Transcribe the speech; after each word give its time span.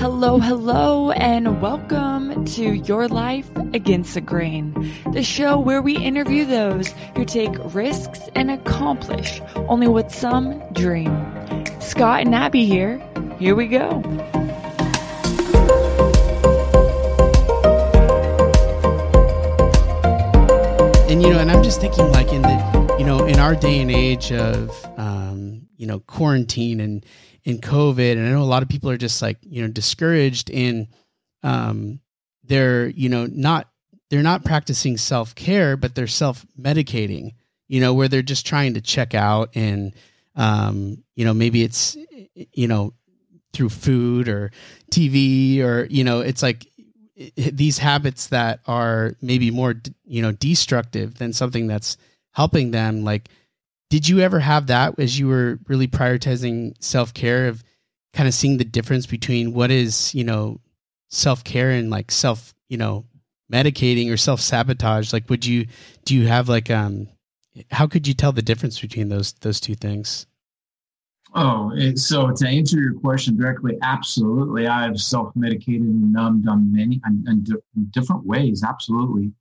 Hello, 0.00 0.38
hello, 0.38 1.10
and 1.10 1.60
welcome 1.60 2.46
to 2.46 2.72
Your 2.72 3.06
Life 3.06 3.46
Against 3.74 4.14
the 4.14 4.22
Grain, 4.22 4.72
the 5.12 5.22
show 5.22 5.60
where 5.60 5.82
we 5.82 5.94
interview 5.98 6.46
those 6.46 6.94
who 7.14 7.26
take 7.26 7.52
risks 7.74 8.18
and 8.34 8.50
accomplish 8.50 9.42
only 9.68 9.88
what 9.88 10.10
some 10.10 10.58
dream. 10.72 11.14
Scott 11.80 12.22
and 12.22 12.34
Abby 12.34 12.64
here. 12.64 12.98
Here 13.38 13.54
we 13.54 13.66
go. 13.66 14.02
And 21.10 21.22
you 21.22 21.28
know, 21.28 21.40
and 21.40 21.52
I'm 21.52 21.62
just 21.62 21.78
thinking, 21.78 22.10
like 22.10 22.32
in 22.32 22.40
the, 22.40 22.96
you 22.98 23.04
know, 23.04 23.26
in 23.26 23.38
our 23.38 23.54
day 23.54 23.82
and 23.82 23.90
age 23.90 24.32
of, 24.32 24.82
um, 24.96 25.66
you 25.76 25.86
know, 25.86 26.00
quarantine 26.00 26.80
and 26.80 27.04
in 27.50 27.60
COVID, 27.60 28.12
and 28.12 28.26
I 28.26 28.30
know 28.30 28.42
a 28.42 28.44
lot 28.44 28.62
of 28.62 28.68
people 28.68 28.90
are 28.90 28.96
just 28.96 29.20
like 29.20 29.38
you 29.42 29.62
know 29.62 29.68
discouraged 29.68 30.50
and 30.50 30.88
um, 31.42 32.00
they're 32.44 32.88
you 32.88 33.08
know 33.08 33.26
not 33.26 33.68
they're 34.08 34.22
not 34.22 34.44
practicing 34.44 34.96
self 34.96 35.34
care, 35.34 35.76
but 35.76 35.94
they're 35.94 36.06
self 36.06 36.46
medicating. 36.58 37.34
You 37.68 37.80
know, 37.80 37.94
where 37.94 38.08
they're 38.08 38.22
just 38.22 38.46
trying 38.46 38.74
to 38.74 38.80
check 38.80 39.14
out 39.14 39.50
and 39.54 39.94
um, 40.34 41.04
you 41.14 41.24
know 41.24 41.34
maybe 41.34 41.62
it's 41.62 41.96
you 42.34 42.66
know 42.66 42.94
through 43.52 43.68
food 43.68 44.28
or 44.28 44.50
TV 44.90 45.60
or 45.60 45.86
you 45.86 46.04
know 46.04 46.20
it's 46.20 46.42
like 46.42 46.66
these 47.36 47.78
habits 47.78 48.28
that 48.28 48.60
are 48.66 49.14
maybe 49.20 49.50
more 49.50 49.74
you 50.04 50.22
know 50.22 50.32
destructive 50.32 51.18
than 51.18 51.32
something 51.32 51.66
that's 51.66 51.96
helping 52.32 52.70
them 52.70 53.04
like 53.04 53.28
did 53.90 54.08
you 54.08 54.20
ever 54.20 54.38
have 54.38 54.68
that 54.68 54.98
as 54.98 55.18
you 55.18 55.26
were 55.26 55.58
really 55.66 55.88
prioritizing 55.88 56.72
self 56.82 57.12
care 57.12 57.48
of 57.48 57.62
kind 58.14 58.28
of 58.28 58.34
seeing 58.34 58.56
the 58.56 58.64
difference 58.64 59.04
between 59.04 59.52
what 59.52 59.70
is, 59.70 60.14
you 60.14 60.24
know, 60.24 60.60
self 61.08 61.44
care 61.44 61.70
and 61.70 61.90
like 61.90 62.10
self, 62.10 62.54
you 62.68 62.78
know, 62.78 63.04
medicating 63.52 64.10
or 64.10 64.16
self 64.16 64.40
sabotage? 64.40 65.12
Like, 65.12 65.28
would 65.28 65.44
you, 65.44 65.66
do 66.04 66.14
you 66.14 66.28
have 66.28 66.48
like, 66.48 66.70
um, 66.70 67.08
how 67.72 67.88
could 67.88 68.06
you 68.06 68.14
tell 68.14 68.32
the 68.32 68.42
difference 68.42 68.80
between 68.80 69.08
those, 69.08 69.32
those 69.34 69.60
two 69.60 69.74
things? 69.74 70.26
Oh, 71.34 71.72
so 71.94 72.32
to 72.32 72.48
answer 72.48 72.80
your 72.80 72.94
question 72.94 73.36
directly, 73.36 73.76
absolutely. 73.82 74.66
I've 74.66 75.00
self 75.00 75.34
medicated 75.34 75.82
and 75.82 76.12
numbed 76.12 76.48
on 76.48 76.72
many, 76.72 77.00
in 77.26 77.44
different 77.90 78.24
ways. 78.24 78.64
Absolutely. 78.64 79.32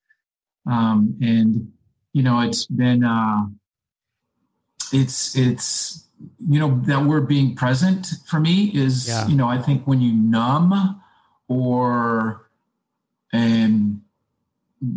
Um, 0.70 1.18
and, 1.22 1.72
you 2.14 2.23
know, 2.23 2.42
it's 2.42 2.66
been, 2.66 3.04
uh, 3.04 3.45
it's 4.94 5.36
it's 5.38 6.06
you 6.48 6.59
know 6.59 6.82
that 6.86 7.06
word 7.06 7.28
being 7.28 7.56
present 7.56 8.08
for 8.26 8.40
me 8.40 8.72
is 8.73 9.08
yeah. 9.08 9.28
you 9.28 9.36
know 9.36 9.48
i 9.48 9.58
think 9.58 9.86
when 9.88 10.02
you 10.02 10.14
numb 10.14 11.02
or 11.48 12.50
and 13.32 14.02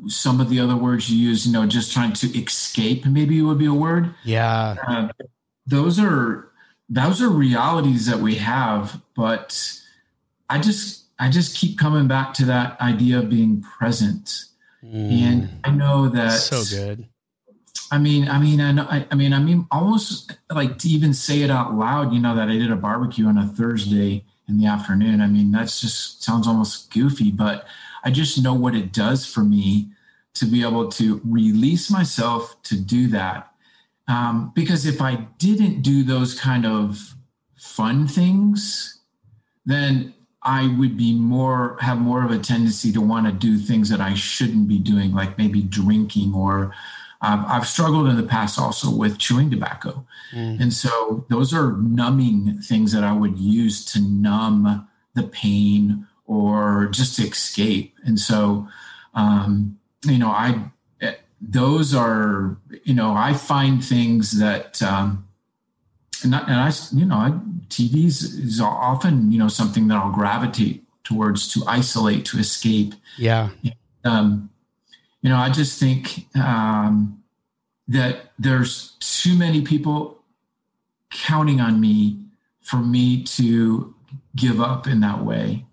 some 0.07 0.41
of 0.41 0.49
the 0.49 0.61
other 0.61 0.77
words 0.77 1.11
you 1.11 1.29
use 1.29 1.47
you 1.47 1.53
know 1.53 1.67
just 1.67 1.93
trying 1.93 2.13
to 2.13 2.27
escape 2.39 3.05
maybe 3.05 3.41
would 3.43 3.59
be 3.59 3.67
a 3.67 3.75
word 3.75 4.15
yeah 4.25 4.77
uh, 4.87 5.09
those 5.67 5.99
are 5.99 6.51
those 6.89 7.23
are 7.23 7.29
realities 7.29 8.07
that 8.07 8.19
we 8.19 8.37
have 8.37 9.01
but 9.15 9.81
i 10.51 10.59
just 10.59 11.07
i 11.19 11.29
just 11.29 11.57
keep 11.57 11.79
coming 11.79 12.07
back 12.09 12.35
to 12.35 12.45
that 12.45 12.81
idea 12.81 13.19
of 13.19 13.29
being 13.29 13.61
present 13.63 14.45
mm. 14.85 15.13
and 15.23 15.49
i 15.65 15.71
know 15.71 16.09
that 16.09 16.31
so 16.31 16.63
good 16.77 17.09
I 17.93 17.99
mean, 17.99 18.27
I 18.27 18.39
mean, 18.39 18.63
I 18.63 18.73
know, 18.73 18.87
I, 18.89 19.07
I, 19.11 19.15
mean, 19.15 19.35
I 19.35 19.39
mean, 19.39 19.67
almost 19.71 20.33
like 20.51 20.79
to 20.79 20.89
even 20.89 21.13
say 21.13 21.43
it 21.43 21.51
out 21.51 21.75
loud, 21.75 22.15
you 22.15 22.21
know, 22.21 22.35
that 22.35 22.49
I 22.49 22.57
did 22.57 22.71
a 22.71 22.77
barbecue 22.77 23.27
on 23.27 23.37
a 23.37 23.47
Thursday 23.47 24.25
in 24.49 24.57
the 24.57 24.65
afternoon. 24.65 25.21
I 25.21 25.27
mean, 25.27 25.53
that's 25.53 25.79
just 25.79 26.23
sounds 26.23 26.49
almost 26.49 26.91
goofy, 26.91 27.31
but 27.31 27.67
I 28.03 28.11
just 28.11 28.43
know 28.43 28.55
what 28.55 28.75
it 28.75 28.95
does 28.95 29.27
for 29.27 29.41
me 29.41 29.91
to 30.35 30.47
be 30.47 30.63
able 30.63 30.89
to 30.93 31.21
release 31.23 31.91
myself 31.91 32.57
to 32.63 32.81
do 32.81 33.09
that. 33.09 33.53
Um, 34.09 34.53
because 34.55 34.87
if 34.87 35.03
I 35.03 35.27
didn't 35.37 35.83
do 35.83 36.03
those 36.03 36.39
kind 36.39 36.65
of 36.65 37.15
fun 37.59 38.09
things, 38.09 39.01
then 39.67 40.15
I 40.43 40.75
would 40.79 40.97
be 40.97 41.13
more 41.13 41.77
have 41.81 41.99
more 41.99 42.25
of 42.25 42.31
a 42.31 42.39
tendency 42.39 42.91
to 42.93 43.03
want 43.03 43.27
to 43.27 43.33
do 43.33 43.59
things 43.59 43.91
that 43.91 44.01
I 44.01 44.15
shouldn't 44.15 44.67
be 44.67 44.79
doing, 44.79 45.13
like 45.13 45.37
maybe 45.37 45.61
drinking 45.61 46.33
or 46.35 46.75
um, 47.23 47.45
I've 47.49 47.69
struggled 47.69 48.09
in 48.09 48.17
the 48.17 48.25
past 48.25 48.59
also 48.59 48.91
with 48.91 49.17
chewing 49.17 49.49
tobacco. 49.49 50.05
Mm. 50.33 50.61
And 50.61 50.73
so 50.73 51.25
those 51.31 51.55
are 51.55 51.77
numbing 51.77 52.61
things 52.61 52.93
that 52.93 53.05
I 53.05 53.13
would 53.13 53.39
use 53.39 53.85
to 53.87 54.01
numb 54.01 54.89
the 55.15 55.23
pain 55.23 56.07
or 56.27 56.89
just 56.91 57.17
to 57.17 57.23
escape. 57.23 57.95
And 58.05 58.19
so, 58.19 58.67
um, 59.15 59.79
you 60.05 60.19
know, 60.19 60.31
I, 60.31 60.65
eh, 61.01 61.15
those 61.41 61.95
are, 61.95 62.57
you 62.83 62.95
know, 62.95 63.15
I 63.15 63.35
find 63.35 63.85
things 63.85 64.39
that, 64.41 64.83
um, 64.83 65.29
and 66.25 66.35
I, 66.35 66.41
and 66.41 66.55
I 66.55 66.73
you 66.93 67.05
know, 67.05 67.17
I, 67.17 67.31
TVs 67.69 68.45
is 68.45 68.61
often, 68.61 69.31
you 69.31 69.39
know, 69.39 69.49
something 69.49 69.87
that 69.89 69.97
I'll 69.97 70.13
gravitate 70.13 70.83
towards 71.05 71.53
to 71.55 71.63
isolate, 71.69 72.25
to 72.27 72.39
escape. 72.39 72.95
Yeah. 73.17 73.51
Um, 74.05 74.51
you 75.23 75.31
know, 75.31 75.37
I 75.37 75.51
just 75.51 75.79
think 75.79 76.27
um, 76.37 77.23
that 77.89 78.33
there's 78.39 78.97
too 79.01 79.37
many 79.37 79.63
people 79.63 80.19
counting 81.11 81.61
on 81.61 81.81
me 81.81 82.19
for 82.61 82.79
me 82.79 83.23
to 83.23 83.95
give 84.35 84.61
up 84.61 84.87
in 84.87 85.01
that 85.01 85.25
way. 85.25 85.65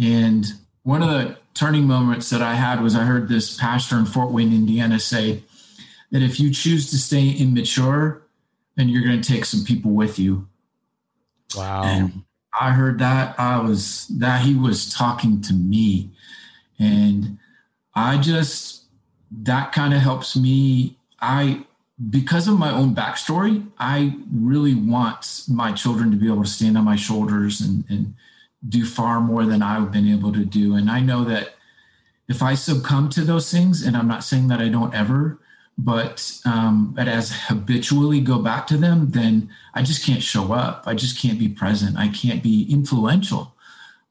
And 0.00 0.46
one 0.84 1.02
of 1.02 1.08
the 1.08 1.36
turning 1.54 1.86
moments 1.86 2.30
that 2.30 2.40
I 2.40 2.54
had 2.54 2.80
was 2.80 2.94
I 2.94 3.04
heard 3.04 3.28
this 3.28 3.56
pastor 3.56 3.98
in 3.98 4.06
Fort 4.06 4.30
Wayne, 4.30 4.52
Indiana 4.52 5.00
say 5.00 5.42
that 6.12 6.22
if 6.22 6.38
you 6.38 6.52
choose 6.52 6.90
to 6.90 6.96
stay 6.96 7.30
immature, 7.30 8.22
then 8.76 8.88
you're 8.88 9.04
going 9.04 9.20
to 9.20 9.28
take 9.28 9.44
some 9.44 9.64
people 9.64 9.90
with 9.90 10.18
you. 10.18 10.46
Wow. 11.56 11.82
And 11.82 12.22
I 12.58 12.70
heard 12.70 13.00
that 13.00 13.38
I 13.38 13.60
was 13.60 14.06
that 14.18 14.42
he 14.42 14.54
was 14.54 14.92
talking 14.92 15.40
to 15.42 15.52
me 15.52 16.10
and 16.78 17.38
I 17.94 18.18
just 18.18 18.84
that 19.30 19.72
kind 19.72 19.94
of 19.94 20.00
helps 20.00 20.36
me 20.36 20.96
I 21.20 21.64
because 22.10 22.46
of 22.46 22.58
my 22.58 22.70
own 22.70 22.94
backstory, 22.94 23.66
I 23.78 24.16
really 24.32 24.74
want 24.74 25.42
my 25.48 25.72
children 25.72 26.10
to 26.12 26.16
be 26.16 26.26
able 26.26 26.44
to 26.44 26.48
stand 26.48 26.78
on 26.78 26.84
my 26.84 26.94
shoulders 26.94 27.60
and, 27.60 27.84
and 27.88 28.14
do 28.68 28.84
far 28.84 29.20
more 29.20 29.44
than 29.44 29.62
I've 29.62 29.90
been 29.90 30.06
able 30.06 30.32
to 30.32 30.44
do. 30.44 30.76
And 30.76 30.90
I 30.90 31.00
know 31.00 31.24
that 31.24 31.54
if 32.28 32.42
I 32.42 32.54
succumb 32.54 33.08
to 33.10 33.22
those 33.22 33.50
things, 33.50 33.84
and 33.84 33.96
I'm 33.96 34.06
not 34.06 34.22
saying 34.22 34.48
that 34.48 34.60
I 34.60 34.68
don't 34.68 34.94
ever, 34.94 35.38
but 35.76 36.40
um, 36.44 36.92
but 36.94 37.08
as 37.08 37.32
habitually 37.46 38.20
go 38.20 38.40
back 38.40 38.66
to 38.68 38.76
them, 38.76 39.10
then 39.10 39.48
I 39.74 39.82
just 39.82 40.04
can't 40.04 40.22
show 40.22 40.52
up. 40.52 40.84
I 40.86 40.94
just 40.94 41.18
can't 41.18 41.38
be 41.38 41.48
present. 41.48 41.96
I 41.96 42.08
can't 42.08 42.42
be 42.42 42.70
influential. 42.70 43.54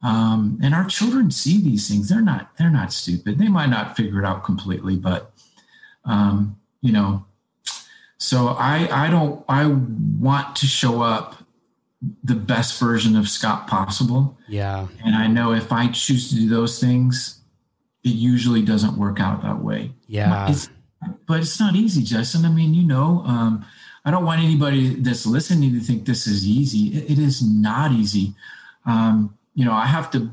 Um, 0.03 0.59
and 0.62 0.75
our 0.75 0.85
children 0.85 1.31
see 1.31 1.62
these 1.62 1.90
things. 1.90 2.09
They're 2.09 2.22
not 2.22 2.56
they're 2.58 2.69
not 2.69 2.94
stupid. 2.94 3.40
They 3.40 3.47
might 3.47 3.69
not 3.69 3.97
figure 3.97 4.19
it 4.19 4.25
out 4.25 4.44
completely, 4.44 4.96
but 4.96 5.31
um, 6.06 6.59
you 6.81 6.91
know, 6.91 7.25
so 8.18 8.50
I 8.50 8.88
I 9.06 9.09
don't 9.09 9.44
I 9.50 9.68
want 9.68 10.56
to 10.57 10.68
show 10.68 11.02
up 11.02 11.44
the 12.24 12.36
best 12.36 12.80
version 12.80 13.16
of 13.16 13.28
Scott 13.28 13.68
possible. 13.68 14.38
Yeah. 14.47 14.88
And 15.03 15.16
I 15.16 15.28
know 15.28 15.53
if 15.53 15.72
I 15.72 15.88
choose 15.88 16.30
to 16.30 16.36
do 16.36 16.47
those 16.47 16.80
things, 16.80 17.41
it 18.03 18.09
usually 18.09 18.62
doesn't 18.62 18.97
work 18.97 19.19
out 19.19 19.41
that 19.41 19.59
way. 19.59 19.91
Yeah. 20.07 20.50
It's, 20.50 20.69
but 21.25 21.40
it's 21.40 21.59
not 21.59 21.75
easy, 21.75 22.03
Justin. 22.03 22.46
I 22.46 22.50
mean, 22.50 22.74
you 22.74 22.86
know, 22.88 23.24
um, 23.25 23.66
I 24.06 24.12
don't 24.12 24.25
want 24.25 24.41
anybody 24.41 24.96
that's 24.96 25.25
listening 25.25 25.74
to 25.74 25.80
think 25.80 26.06
this 26.06 26.28
is 26.28 26.46
easy. 26.46 26.97
it, 26.97 27.12
it 27.12 27.19
is 27.19 27.41
not 27.41 27.91
easy. 27.91 28.34
Um, 28.86 29.37
you 29.57 29.65
know, 29.65 29.74
I 29.74 29.88
have 29.88 30.12
to 30.12 30.30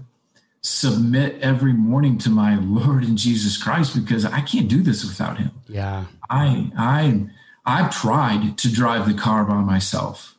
submit 0.60 1.40
every 1.40 1.72
morning 1.72 2.18
to 2.18 2.28
my 2.28 2.56
Lord 2.60 3.04
and 3.04 3.16
Jesus 3.16 3.56
Christ 3.60 3.96
because 3.96 4.26
I 4.26 4.42
can't 4.42 4.68
do 4.68 4.82
this 4.82 5.02
without 5.02 5.38
him. 5.38 5.50
Yeah. 5.66 6.04
I 6.28 6.70
I 6.76 7.26
I've 7.64 7.90
tried 7.90 8.58
to 8.58 8.70
drive 8.70 9.08
the 9.08 9.14
car 9.14 9.44
by 9.46 9.62
myself. 9.62 10.36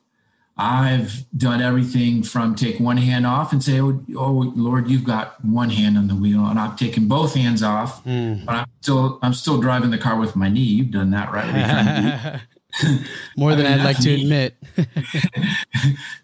I've 0.58 1.26
done 1.36 1.62
everything 1.62 2.22
from 2.24 2.56
take 2.56 2.80
one 2.80 2.98
hand 2.98 3.26
off 3.26 3.52
and 3.52 3.62
say, 3.62 3.82
"Oh, 3.82 4.00
oh 4.16 4.54
Lord, 4.56 4.88
you've 4.88 5.04
got 5.04 5.44
one 5.44 5.72
hand 5.72 5.98
on 5.98 6.08
the 6.08 6.16
wheel," 6.16 6.46
and 6.46 6.58
I've 6.58 6.78
taken 6.78 7.08
both 7.08 7.34
hands 7.34 7.62
off, 7.62 8.04
mm. 8.06 8.46
but 8.46 8.56
I'm 8.56 8.68
still 8.82 9.20
I'm 9.22 9.34
still 9.34 9.60
driving 9.60 9.90
the 9.90 9.98
car 9.98 10.18
with 10.18 10.36
my 10.36 10.48
knee. 10.48 10.62
You've 10.62 10.92
done 10.92 11.10
that, 11.10 11.34
right? 11.34 12.42
More 13.38 13.56
than 13.56 13.66
I 13.66 13.76
would 13.78 13.84
like 13.84 14.00
to 14.00 14.14
admit. 14.14 14.56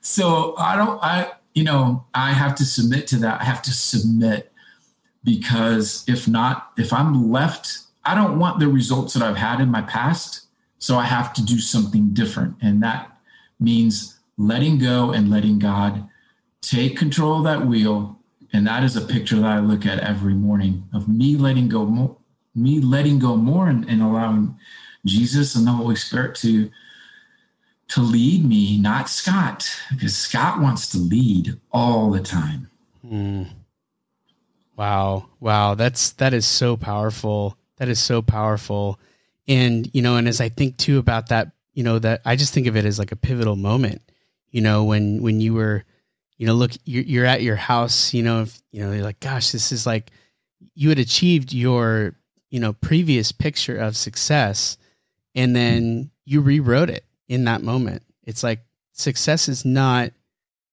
so 0.01 0.55
I 0.57 0.77
don't 0.77 1.03
I 1.03 1.31
you 1.53 1.63
know 1.63 2.05
I 2.13 2.31
have 2.31 2.55
to 2.55 2.65
submit 2.65 3.07
to 3.07 3.17
that. 3.17 3.41
I 3.41 3.45
have 3.45 3.61
to 3.63 3.71
submit 3.71 4.51
because 5.23 6.03
if 6.07 6.27
not, 6.27 6.71
if 6.77 6.91
I'm 6.91 7.31
left 7.31 7.79
I 8.03 8.15
don't 8.15 8.39
want 8.39 8.59
the 8.59 8.67
results 8.67 9.13
that 9.13 9.23
I've 9.23 9.37
had 9.37 9.59
in 9.59 9.69
my 9.69 9.81
past. 9.81 10.47
So 10.79 10.97
I 10.97 11.05
have 11.05 11.33
to 11.33 11.45
do 11.45 11.59
something 11.59 12.09
different. 12.13 12.55
And 12.61 12.81
that 12.81 13.15
means 13.59 14.19
letting 14.37 14.79
go 14.79 15.11
and 15.11 15.29
letting 15.29 15.59
God 15.59 16.07
take 16.61 16.97
control 16.97 17.37
of 17.37 17.43
that 17.43 17.67
wheel. 17.67 18.19
And 18.53 18.65
that 18.67 18.83
is 18.83 18.95
a 18.95 19.01
picture 19.01 19.35
that 19.35 19.45
I 19.45 19.59
look 19.59 19.85
at 19.85 19.99
every 19.99 20.33
morning 20.33 20.87
of 20.93 21.07
me 21.07 21.37
letting 21.37 21.69
go 21.69 21.85
more, 21.85 22.17
me 22.55 22.79
letting 22.79 23.19
go 23.19 23.35
more 23.35 23.67
and, 23.67 23.87
and 23.87 24.01
allowing 24.01 24.57
Jesus 25.05 25.55
and 25.55 25.65
the 25.65 25.71
Holy 25.71 25.95
Spirit 25.95 26.35
to 26.37 26.71
to 27.91 28.01
lead 28.01 28.45
me, 28.45 28.77
not 28.77 29.09
Scott, 29.09 29.69
because 29.89 30.15
Scott 30.15 30.61
wants 30.61 30.87
to 30.91 30.97
lead 30.97 31.59
all 31.73 32.09
the 32.09 32.21
time. 32.21 32.69
Mm. 33.05 33.49
Wow. 34.77 35.27
Wow. 35.41 35.75
That's 35.75 36.11
that 36.13 36.33
is 36.33 36.47
so 36.47 36.77
powerful. 36.77 37.57
That 37.77 37.89
is 37.89 37.99
so 37.99 38.21
powerful. 38.21 38.97
And 39.45 39.89
you 39.93 40.01
know, 40.01 40.15
and 40.15 40.27
as 40.29 40.39
I 40.39 40.47
think 40.47 40.77
too 40.77 40.99
about 40.99 41.29
that, 41.29 41.51
you 41.73 41.83
know, 41.83 41.99
that 41.99 42.21
I 42.23 42.37
just 42.37 42.53
think 42.53 42.67
of 42.67 42.77
it 42.77 42.85
as 42.85 42.97
like 42.97 43.11
a 43.11 43.17
pivotal 43.17 43.57
moment. 43.57 44.01
You 44.51 44.61
know, 44.61 44.85
when 44.85 45.21
when 45.21 45.41
you 45.41 45.53
were, 45.53 45.83
you 46.37 46.47
know, 46.47 46.53
look, 46.53 46.71
you're, 46.85 47.03
you're 47.03 47.25
at 47.25 47.41
your 47.41 47.57
house. 47.57 48.13
You 48.13 48.23
know, 48.23 48.43
if 48.43 48.61
you 48.71 48.85
know, 48.85 48.93
you're 48.93 49.03
like, 49.03 49.19
gosh, 49.19 49.51
this 49.51 49.73
is 49.73 49.85
like 49.85 50.11
you 50.75 50.87
had 50.87 50.99
achieved 50.99 51.51
your, 51.51 52.15
you 52.49 52.61
know, 52.61 52.71
previous 52.71 53.33
picture 53.33 53.77
of 53.77 53.97
success, 53.97 54.77
and 55.35 55.53
then 55.53 56.09
you 56.23 56.39
rewrote 56.39 56.89
it 56.89 57.03
in 57.31 57.45
that 57.45 57.63
moment. 57.63 58.03
It's 58.23 58.43
like 58.43 58.59
success 58.91 59.47
is 59.47 59.63
not 59.63 60.11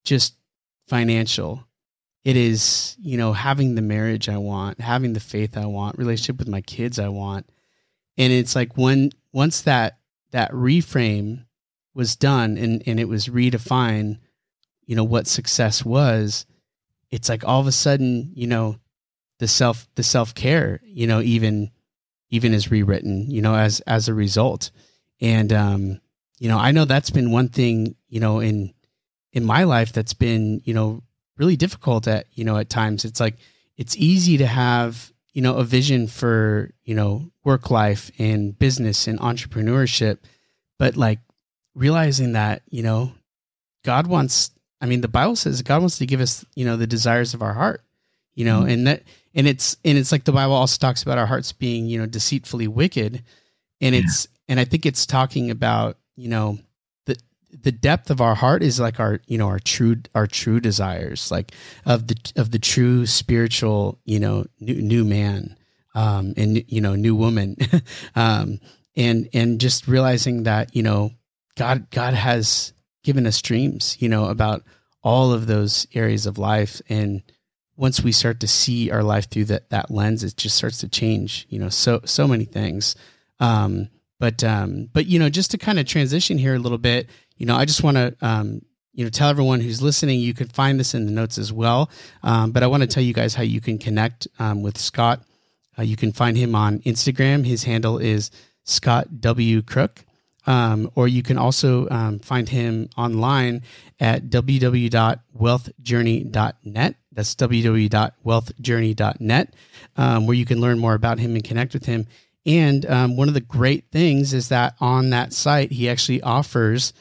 just 0.02 0.34
financial. 0.88 1.64
It 2.24 2.36
is, 2.36 2.96
you 2.98 3.16
know, 3.16 3.32
having 3.32 3.76
the 3.76 3.80
marriage 3.80 4.28
I 4.28 4.38
want, 4.38 4.80
having 4.80 5.12
the 5.12 5.20
faith 5.20 5.56
I 5.56 5.66
want, 5.66 5.98
relationship 5.98 6.40
with 6.40 6.48
my 6.48 6.60
kids 6.60 6.98
I 6.98 7.10
want. 7.10 7.48
And 8.16 8.32
it's 8.32 8.56
like 8.56 8.76
when 8.76 9.12
once 9.32 9.62
that 9.62 10.00
that 10.32 10.50
reframe 10.50 11.44
was 11.94 12.16
done 12.16 12.58
and, 12.58 12.82
and 12.86 12.98
it 12.98 13.08
was 13.08 13.28
redefined, 13.28 14.18
you 14.84 14.96
know, 14.96 15.04
what 15.04 15.28
success 15.28 15.84
was, 15.84 16.44
it's 17.12 17.28
like 17.28 17.46
all 17.46 17.60
of 17.60 17.68
a 17.68 17.72
sudden, 17.72 18.32
you 18.34 18.48
know, 18.48 18.80
the 19.38 19.46
self 19.46 19.86
the 19.94 20.02
self 20.02 20.34
care, 20.34 20.80
you 20.82 21.06
know, 21.06 21.20
even 21.20 21.70
even 22.30 22.52
is 22.52 22.68
rewritten, 22.68 23.30
you 23.30 23.42
know, 23.42 23.54
as 23.54 23.78
as 23.82 24.08
a 24.08 24.14
result. 24.14 24.72
And 25.20 25.52
um, 25.52 26.00
you 26.38 26.48
know, 26.48 26.58
I 26.58 26.70
know 26.70 26.84
that's 26.84 27.10
been 27.10 27.30
one 27.30 27.48
thing, 27.48 27.96
you 28.08 28.20
know, 28.20 28.40
in 28.40 28.72
in 29.32 29.44
my 29.44 29.64
life 29.64 29.92
that's 29.92 30.14
been, 30.14 30.62
you 30.64 30.74
know, 30.74 31.02
really 31.36 31.56
difficult 31.56 32.08
at, 32.08 32.26
you 32.34 32.44
know, 32.44 32.56
at 32.56 32.70
times. 32.70 33.04
It's 33.04 33.20
like 33.20 33.36
it's 33.76 33.96
easy 33.96 34.38
to 34.38 34.46
have, 34.46 35.12
you 35.32 35.42
know, 35.42 35.56
a 35.56 35.64
vision 35.64 36.06
for, 36.06 36.70
you 36.84 36.94
know, 36.94 37.30
work 37.44 37.70
life 37.70 38.10
and 38.18 38.58
business 38.58 39.06
and 39.06 39.18
entrepreneurship, 39.20 40.18
but 40.78 40.96
like 40.96 41.20
realizing 41.74 42.32
that, 42.32 42.62
you 42.70 42.82
know, 42.82 43.12
God 43.84 44.06
wants 44.06 44.50
I 44.80 44.86
mean, 44.86 45.00
the 45.00 45.08
Bible 45.08 45.36
says 45.36 45.62
God 45.62 45.80
wants 45.80 45.98
to 45.98 46.06
give 46.06 46.20
us, 46.20 46.44
you 46.54 46.64
know, 46.64 46.76
the 46.76 46.86
desires 46.86 47.34
of 47.34 47.42
our 47.42 47.54
heart, 47.54 47.82
you 48.34 48.44
know, 48.44 48.60
mm-hmm. 48.60 48.70
and 48.70 48.86
that 48.86 49.02
and 49.34 49.46
it's 49.46 49.76
and 49.84 49.98
it's 49.98 50.12
like 50.12 50.24
the 50.24 50.32
Bible 50.32 50.54
also 50.54 50.78
talks 50.78 51.02
about 51.02 51.18
our 51.18 51.26
hearts 51.26 51.52
being, 51.52 51.86
you 51.86 51.98
know, 51.98 52.06
deceitfully 52.06 52.68
wicked. 52.68 53.22
And 53.80 53.94
yeah. 53.94 54.02
it's 54.02 54.28
and 54.48 54.58
I 54.58 54.64
think 54.64 54.86
it's 54.86 55.06
talking 55.06 55.50
about 55.50 55.98
you 56.18 56.28
know 56.28 56.58
the 57.06 57.16
the 57.50 57.72
depth 57.72 58.10
of 58.10 58.20
our 58.20 58.34
heart 58.34 58.62
is 58.62 58.80
like 58.80 58.98
our 58.98 59.20
you 59.26 59.38
know 59.38 59.46
our 59.46 59.60
true 59.60 59.96
our 60.14 60.26
true 60.26 60.58
desires 60.60 61.30
like 61.30 61.52
of 61.86 62.08
the 62.08 62.32
of 62.36 62.50
the 62.50 62.58
true 62.58 63.06
spiritual 63.06 64.00
you 64.04 64.18
know 64.18 64.44
new, 64.58 64.82
new 64.82 65.04
man 65.04 65.56
um 65.94 66.34
and 66.36 66.64
you 66.68 66.80
know 66.80 66.94
new 66.94 67.14
woman. 67.14 67.56
Um 68.14 68.58
and 68.96 69.28
and 69.32 69.60
just 69.60 69.86
realizing 69.86 70.42
that 70.42 70.74
you 70.74 70.82
know 70.82 71.12
god 71.56 71.88
god 71.90 72.14
has 72.14 72.72
given 73.04 73.26
us 73.26 73.40
dreams 73.40 73.96
you 74.00 74.08
know 74.08 74.26
about 74.26 74.64
all 75.04 75.32
of 75.32 75.46
those 75.46 75.86
areas 75.94 76.26
of 76.26 76.36
life. 76.36 76.82
And 76.88 77.22
once 77.76 78.02
we 78.02 78.10
start 78.10 78.40
to 78.40 78.48
see 78.48 78.90
our 78.90 79.04
life 79.04 79.30
through 79.30 79.44
that 79.44 79.70
that 79.70 79.88
lens 79.88 80.24
it 80.24 80.36
just 80.36 80.56
starts 80.56 80.78
to 80.78 80.88
change 80.88 81.46
you 81.48 81.60
know 81.60 81.68
so 81.68 82.00
so 82.04 82.26
many 82.26 82.44
things. 82.44 82.96
Um 83.38 83.88
but 84.18 84.42
um, 84.42 84.88
but 84.92 85.06
you 85.06 85.18
know, 85.18 85.28
just 85.28 85.50
to 85.52 85.58
kind 85.58 85.78
of 85.78 85.86
transition 85.86 86.38
here 86.38 86.54
a 86.54 86.58
little 86.58 86.78
bit, 86.78 87.08
you 87.36 87.46
know, 87.46 87.56
I 87.56 87.64
just 87.64 87.82
want 87.82 87.96
to 87.96 88.14
um, 88.20 88.62
you 88.92 89.04
know 89.04 89.10
tell 89.10 89.30
everyone 89.30 89.60
who's 89.60 89.80
listening 89.80 90.20
you 90.20 90.34
can 90.34 90.48
find 90.48 90.80
this 90.80 90.94
in 90.94 91.06
the 91.06 91.12
notes 91.12 91.38
as 91.38 91.52
well. 91.52 91.90
Um, 92.22 92.52
but 92.52 92.62
I 92.62 92.66
want 92.66 92.82
to 92.82 92.86
tell 92.86 93.02
you 93.02 93.14
guys 93.14 93.34
how 93.34 93.42
you 93.42 93.60
can 93.60 93.78
connect 93.78 94.28
um, 94.38 94.62
with 94.62 94.78
Scott. 94.78 95.22
Uh, 95.78 95.82
you 95.82 95.96
can 95.96 96.12
find 96.12 96.36
him 96.36 96.54
on 96.54 96.80
Instagram. 96.80 97.46
His 97.46 97.64
handle 97.64 97.98
is 97.98 98.30
Scott 98.64 99.20
W 99.20 99.62
Crook. 99.62 100.04
Um, 100.46 100.90
or 100.94 101.08
you 101.08 101.22
can 101.22 101.36
also 101.36 101.86
um, 101.90 102.20
find 102.20 102.48
him 102.48 102.88
online 102.96 103.60
at 104.00 104.30
www.wealthjourney.net. 104.30 106.94
That's 107.12 107.34
www.wealthjourney.net, 107.34 109.54
um, 109.96 110.26
where 110.26 110.36
you 110.36 110.46
can 110.46 110.60
learn 110.60 110.78
more 110.78 110.94
about 110.94 111.18
him 111.18 111.34
and 111.34 111.44
connect 111.44 111.74
with 111.74 111.84
him. 111.84 112.06
And 112.48 112.86
um, 112.86 113.16
one 113.18 113.28
of 113.28 113.34
the 113.34 113.42
great 113.42 113.90
things 113.92 114.32
is 114.32 114.48
that 114.48 114.74
on 114.80 115.10
that 115.10 115.34
site, 115.34 115.70
he 115.70 115.86
actually 115.86 116.22
offers 116.22 116.94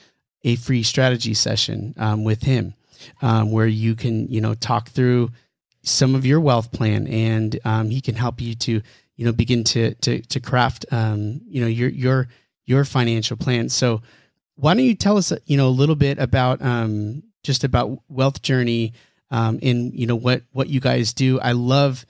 a 0.43 0.57
free 0.57 0.83
strategy 0.83 1.33
session 1.33 1.93
um, 1.95 2.25
with 2.25 2.43
him, 2.43 2.73
um, 3.21 3.53
where 3.53 3.65
you 3.65 3.95
can, 3.95 4.27
you 4.27 4.41
know, 4.41 4.55
talk 4.55 4.89
through 4.89 5.31
some 5.83 6.15
of 6.15 6.25
your 6.25 6.41
wealth 6.41 6.73
plan, 6.73 7.07
and 7.07 7.57
um, 7.63 7.89
he 7.89 8.01
can 8.01 8.15
help 8.15 8.41
you 8.41 8.55
to, 8.55 8.81
you 9.15 9.25
know, 9.25 9.31
begin 9.31 9.63
to 9.63 9.93
to 9.95 10.19
to 10.23 10.41
craft, 10.41 10.85
um, 10.91 11.39
you 11.47 11.61
know, 11.61 11.67
your 11.67 11.89
your 11.89 12.27
your 12.65 12.83
financial 12.83 13.37
plan. 13.37 13.69
So, 13.69 14.01
why 14.55 14.73
don't 14.73 14.83
you 14.83 14.95
tell 14.95 15.15
us, 15.15 15.31
you 15.45 15.55
know, 15.55 15.69
a 15.69 15.69
little 15.69 15.95
bit 15.95 16.19
about 16.19 16.61
um, 16.61 17.23
just 17.41 17.63
about 17.63 17.99
Wealth 18.09 18.41
Journey, 18.41 18.91
and 19.31 19.93
you 19.93 20.07
know 20.07 20.17
what 20.17 20.41
what 20.51 20.67
you 20.67 20.81
guys 20.81 21.13
do. 21.13 21.39
I 21.39 21.53
love. 21.53 22.05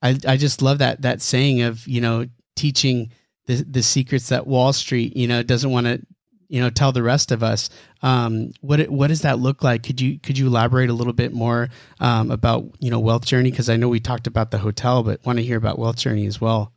I, 0.00 0.16
I 0.26 0.36
just 0.36 0.62
love 0.62 0.78
that 0.78 1.02
that 1.02 1.20
saying 1.20 1.60
of 1.62 1.86
you 1.86 2.00
know 2.00 2.28
teaching 2.58 3.10
the 3.46 3.64
the 3.64 3.82
secrets 3.82 4.28
that 4.28 4.46
Wall 4.46 4.72
Street, 4.72 5.16
you 5.16 5.26
know, 5.26 5.42
doesn't 5.42 5.70
want 5.70 5.86
to, 5.86 6.02
you 6.48 6.60
know, 6.60 6.68
tell 6.68 6.92
the 6.92 7.02
rest 7.02 7.32
of 7.32 7.42
us. 7.42 7.70
Um, 8.02 8.52
what 8.60 8.88
what 8.88 9.06
does 9.08 9.22
that 9.22 9.38
look 9.38 9.64
like? 9.64 9.82
Could 9.82 10.00
you 10.00 10.18
could 10.18 10.36
you 10.36 10.46
elaborate 10.48 10.90
a 10.90 10.92
little 10.92 11.14
bit 11.14 11.32
more 11.32 11.70
um, 12.00 12.30
about 12.30 12.66
you 12.80 12.90
know 12.90 13.00
Wealth 13.00 13.24
Journey? 13.24 13.50
Because 13.50 13.70
I 13.70 13.76
know 13.76 13.88
we 13.88 14.00
talked 14.00 14.26
about 14.26 14.50
the 14.50 14.58
hotel, 14.58 15.02
but 15.02 15.24
want 15.24 15.38
to 15.38 15.44
hear 15.44 15.56
about 15.56 15.78
Wealth 15.78 15.96
Journey 15.96 16.26
as 16.26 16.40
well. 16.40 16.72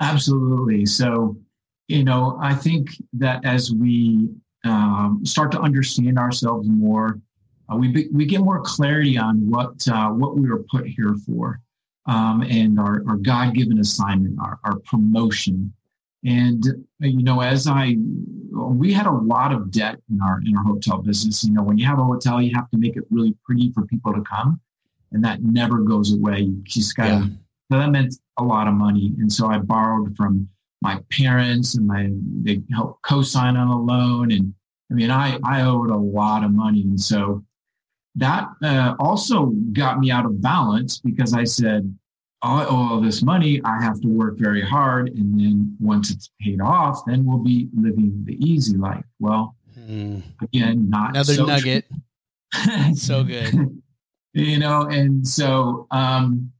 Absolutely. 0.00 0.86
So, 0.86 1.36
you 1.88 2.04
know, 2.04 2.38
I 2.40 2.54
think 2.54 2.88
that 3.12 3.44
as 3.44 3.70
we 3.70 4.30
um, 4.64 5.20
start 5.24 5.52
to 5.52 5.60
understand 5.60 6.18
ourselves 6.18 6.66
more, 6.68 7.20
uh, 7.70 7.76
we 7.76 7.88
be, 7.88 8.08
we 8.10 8.24
get 8.24 8.40
more 8.40 8.62
clarity 8.62 9.18
on 9.18 9.48
what 9.50 9.86
uh, 9.88 10.08
what 10.08 10.38
we 10.38 10.48
were 10.48 10.64
put 10.70 10.86
here 10.86 11.16
for 11.26 11.60
um, 12.10 12.42
and 12.42 12.78
our, 12.80 13.02
our 13.08 13.16
God 13.16 13.54
given 13.54 13.78
assignment, 13.78 14.36
our, 14.40 14.58
our 14.64 14.80
promotion. 14.80 15.72
And 16.24 16.62
you 16.98 17.22
know, 17.22 17.40
as 17.40 17.66
I 17.66 17.96
we 18.52 18.92
had 18.92 19.06
a 19.06 19.12
lot 19.12 19.52
of 19.52 19.70
debt 19.70 20.00
in 20.10 20.20
our 20.20 20.40
in 20.44 20.56
our 20.56 20.64
hotel 20.64 20.98
business. 20.98 21.44
You 21.44 21.52
know, 21.52 21.62
when 21.62 21.78
you 21.78 21.86
have 21.86 21.98
a 21.98 22.04
hotel, 22.04 22.42
you 22.42 22.52
have 22.54 22.68
to 22.70 22.78
make 22.78 22.96
it 22.96 23.04
really 23.10 23.34
pretty 23.44 23.72
for 23.72 23.86
people 23.86 24.12
to 24.12 24.20
come, 24.22 24.60
and 25.12 25.24
that 25.24 25.42
never 25.42 25.78
goes 25.78 26.12
away. 26.12 26.40
You 26.40 26.60
just 26.64 26.96
got. 26.96 27.06
Yeah. 27.06 27.26
So 27.70 27.78
that 27.78 27.90
meant 27.90 28.16
a 28.36 28.42
lot 28.42 28.66
of 28.66 28.74
money, 28.74 29.14
and 29.20 29.32
so 29.32 29.46
I 29.46 29.58
borrowed 29.58 30.16
from 30.16 30.48
my 30.82 31.00
parents, 31.10 31.76
and 31.76 31.86
my 31.86 32.10
they 32.42 32.60
helped 32.72 33.02
co-sign 33.02 33.56
on 33.56 33.68
a 33.68 33.80
loan, 33.80 34.32
and 34.32 34.52
I 34.90 34.94
mean, 34.94 35.10
I 35.10 35.38
I 35.44 35.62
owed 35.62 35.90
a 35.90 35.96
lot 35.96 36.44
of 36.44 36.50
money, 36.50 36.82
and 36.82 37.00
so 37.00 37.44
that 38.16 38.48
uh, 38.62 38.94
also 38.98 39.46
got 39.72 40.00
me 40.00 40.10
out 40.10 40.26
of 40.26 40.42
balance 40.42 40.98
because 40.98 41.32
I 41.32 41.44
said, 41.44 41.96
owe 42.42 42.66
all 42.66 43.00
this 43.00 43.22
money. 43.22 43.60
I 43.64 43.82
have 43.82 44.00
to 44.00 44.08
work 44.08 44.38
very 44.38 44.62
hard. 44.62 45.08
And 45.10 45.38
then 45.38 45.76
once 45.78 46.10
it's 46.10 46.30
paid 46.40 46.60
off, 46.60 47.02
then 47.06 47.24
we'll 47.24 47.38
be 47.38 47.68
living 47.76 48.24
the 48.24 48.34
easy 48.44 48.76
life. 48.76 49.04
Well, 49.18 49.56
mm. 49.78 50.22
again, 50.42 50.88
not 50.88 51.10
another 51.10 51.34
so 51.34 51.44
nugget. 51.44 51.86
so 52.94 53.24
good. 53.24 53.82
you 54.32 54.58
know, 54.58 54.82
and 54.82 55.26
so 55.26 55.86
um, 55.90 56.50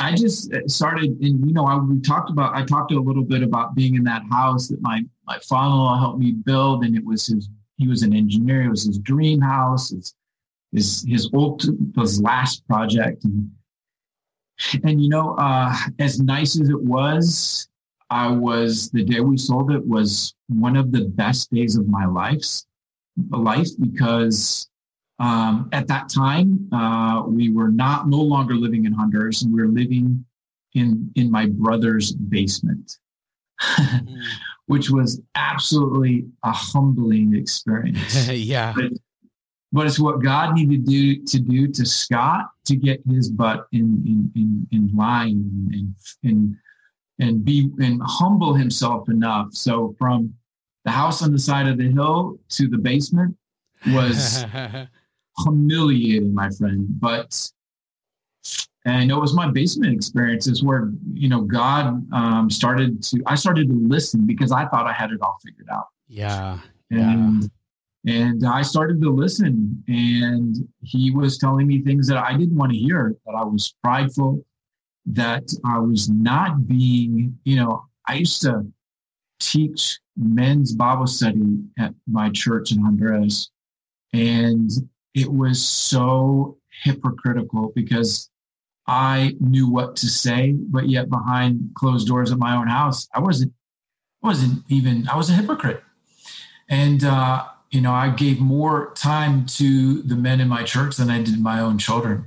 I 0.00 0.14
just 0.14 0.52
started, 0.66 1.10
and 1.20 1.46
you 1.46 1.52
know, 1.52 1.66
I, 1.66 1.76
we 1.76 2.00
talked 2.00 2.30
about, 2.30 2.54
I 2.54 2.64
talked 2.64 2.92
a 2.92 3.00
little 3.00 3.24
bit 3.24 3.42
about 3.42 3.74
being 3.74 3.96
in 3.96 4.04
that 4.04 4.22
house 4.30 4.68
that 4.68 4.80
my, 4.80 5.02
my 5.26 5.38
father-in-law 5.40 5.98
helped 5.98 6.18
me 6.20 6.32
build. 6.32 6.84
And 6.84 6.96
it 6.96 7.04
was 7.04 7.26
his, 7.26 7.50
he 7.76 7.86
was 7.86 8.02
an 8.02 8.14
engineer. 8.14 8.62
It 8.62 8.70
was 8.70 8.86
his 8.86 8.98
dream 8.98 9.40
house. 9.40 9.92
It's, 9.92 10.14
his 10.72 11.04
his 11.08 11.30
old 11.32 11.64
his 11.96 12.20
last 12.20 12.66
project 12.68 13.24
and 13.24 13.50
and 14.84 15.02
you 15.02 15.08
know 15.08 15.34
uh, 15.38 15.74
as 15.98 16.20
nice 16.20 16.60
as 16.60 16.68
it 16.68 16.80
was 16.80 17.68
i 18.10 18.28
was 18.28 18.90
the 18.90 19.04
day 19.04 19.20
we 19.20 19.36
sold 19.36 19.70
it 19.70 19.86
was 19.86 20.34
one 20.48 20.76
of 20.76 20.92
the 20.92 21.04
best 21.04 21.50
days 21.52 21.76
of 21.76 21.88
my 21.88 22.06
life's 22.06 22.66
life 23.30 23.68
because 23.80 24.68
um, 25.20 25.68
at 25.72 25.88
that 25.88 26.08
time 26.08 26.68
uh, 26.72 27.24
we 27.26 27.50
were 27.50 27.68
not 27.68 28.08
no 28.08 28.20
longer 28.20 28.54
living 28.54 28.84
in 28.84 28.92
honduras 28.92 29.42
and 29.42 29.52
we 29.52 29.60
were 29.60 29.68
living 29.68 30.24
in 30.74 31.10
in 31.16 31.30
my 31.30 31.46
brother's 31.46 32.12
basement 32.12 32.98
mm. 33.60 34.22
which 34.66 34.90
was 34.90 35.20
absolutely 35.34 36.26
a 36.44 36.52
humbling 36.52 37.34
experience 37.34 38.28
yeah 38.30 38.72
but, 38.74 38.92
but 39.72 39.86
it's 39.86 39.98
what 39.98 40.22
God 40.22 40.54
needed 40.54 40.86
to 40.86 40.90
do 40.90 41.24
to 41.24 41.38
do 41.38 41.68
to 41.68 41.84
Scott 41.84 42.46
to 42.64 42.76
get 42.76 43.00
his 43.08 43.30
butt 43.30 43.66
in 43.72 44.02
in 44.06 44.32
in, 44.34 44.68
in 44.72 44.96
line 44.96 45.68
and 45.72 45.94
and 46.24 46.56
and 47.18 47.44
be 47.44 47.70
and 47.78 48.00
humble 48.04 48.54
himself 48.54 49.08
enough. 49.08 49.52
So 49.52 49.94
from 49.98 50.32
the 50.84 50.90
house 50.90 51.22
on 51.22 51.32
the 51.32 51.38
side 51.38 51.66
of 51.66 51.76
the 51.76 51.90
hill 51.90 52.38
to 52.50 52.68
the 52.68 52.78
basement 52.78 53.36
was 53.88 54.44
humiliating, 55.44 56.32
my 56.32 56.48
friend. 56.50 56.86
But 56.88 57.50
and 58.86 59.10
it 59.10 59.16
was 59.16 59.34
my 59.34 59.50
basement 59.50 59.92
experiences 59.92 60.62
where 60.62 60.90
you 61.12 61.28
know 61.28 61.42
God 61.42 62.06
um, 62.14 62.48
started 62.48 63.02
to 63.04 63.22
I 63.26 63.34
started 63.34 63.68
to 63.68 63.74
listen 63.74 64.24
because 64.24 64.50
I 64.50 64.66
thought 64.66 64.86
I 64.86 64.92
had 64.94 65.10
it 65.10 65.20
all 65.20 65.36
figured 65.44 65.68
out. 65.70 65.88
Yeah. 66.08 66.58
And 66.90 67.42
yeah 67.42 67.48
and 68.06 68.46
I 68.46 68.62
started 68.62 69.02
to 69.02 69.10
listen, 69.10 69.82
and 69.88 70.56
he 70.82 71.10
was 71.10 71.36
telling 71.38 71.66
me 71.66 71.82
things 71.82 72.06
that 72.08 72.18
I 72.18 72.36
didn't 72.36 72.56
want 72.56 72.72
to 72.72 72.78
hear, 72.78 73.16
that 73.26 73.32
I 73.32 73.44
was 73.44 73.74
prideful, 73.82 74.44
that 75.06 75.52
I 75.64 75.78
was 75.78 76.08
not 76.08 76.66
being, 76.66 77.38
you 77.44 77.56
know, 77.56 77.86
I 78.06 78.14
used 78.14 78.40
to 78.42 78.66
teach 79.40 79.98
men's 80.16 80.72
Bible 80.74 81.06
study 81.06 81.58
at 81.78 81.94
my 82.06 82.30
church 82.30 82.72
in 82.72 82.80
Honduras. 82.80 83.50
And 84.12 84.70
it 85.14 85.30
was 85.30 85.64
so 85.64 86.56
hypocritical 86.82 87.72
because 87.74 88.30
I 88.86 89.34
knew 89.40 89.68
what 89.68 89.96
to 89.96 90.06
say, 90.06 90.52
but 90.52 90.88
yet 90.88 91.10
behind 91.10 91.70
closed 91.74 92.08
doors 92.08 92.32
at 92.32 92.38
my 92.38 92.56
own 92.56 92.68
house, 92.68 93.08
I 93.14 93.20
wasn't—I 93.20 94.26
wasn't 94.26 94.64
even, 94.68 95.08
I 95.08 95.16
was 95.16 95.28
a 95.28 95.34
hypocrite. 95.34 95.82
And, 96.70 97.04
uh, 97.04 97.46
you 97.70 97.80
know, 97.80 97.92
I 97.92 98.10
gave 98.10 98.40
more 98.40 98.92
time 98.94 99.46
to 99.46 100.02
the 100.02 100.16
men 100.16 100.40
in 100.40 100.48
my 100.48 100.62
church 100.62 100.96
than 100.96 101.10
I 101.10 101.22
did 101.22 101.40
my 101.40 101.60
own 101.60 101.78
children. 101.78 102.26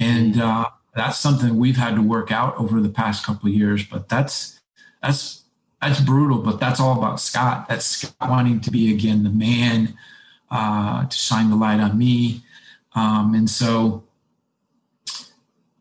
And 0.00 0.34
mm. 0.34 0.40
uh, 0.40 0.70
that's 0.94 1.18
something 1.18 1.58
we've 1.58 1.76
had 1.76 1.94
to 1.96 2.02
work 2.02 2.32
out 2.32 2.56
over 2.56 2.80
the 2.80 2.88
past 2.88 3.24
couple 3.24 3.48
of 3.48 3.54
years. 3.54 3.84
But 3.84 4.08
that's 4.08 4.60
that's 5.02 5.44
that's 5.82 6.00
brutal. 6.00 6.38
But 6.38 6.58
that's 6.58 6.80
all 6.80 6.96
about 6.96 7.20
Scott. 7.20 7.68
That's 7.68 7.84
Scott 7.84 8.30
wanting 8.30 8.60
to 8.60 8.70
be 8.70 8.92
again 8.92 9.24
the 9.24 9.30
man 9.30 9.96
uh, 10.50 11.06
to 11.06 11.16
shine 11.16 11.50
the 11.50 11.56
light 11.56 11.80
on 11.80 11.98
me. 11.98 12.42
Um, 12.94 13.34
and 13.34 13.48
so 13.48 14.04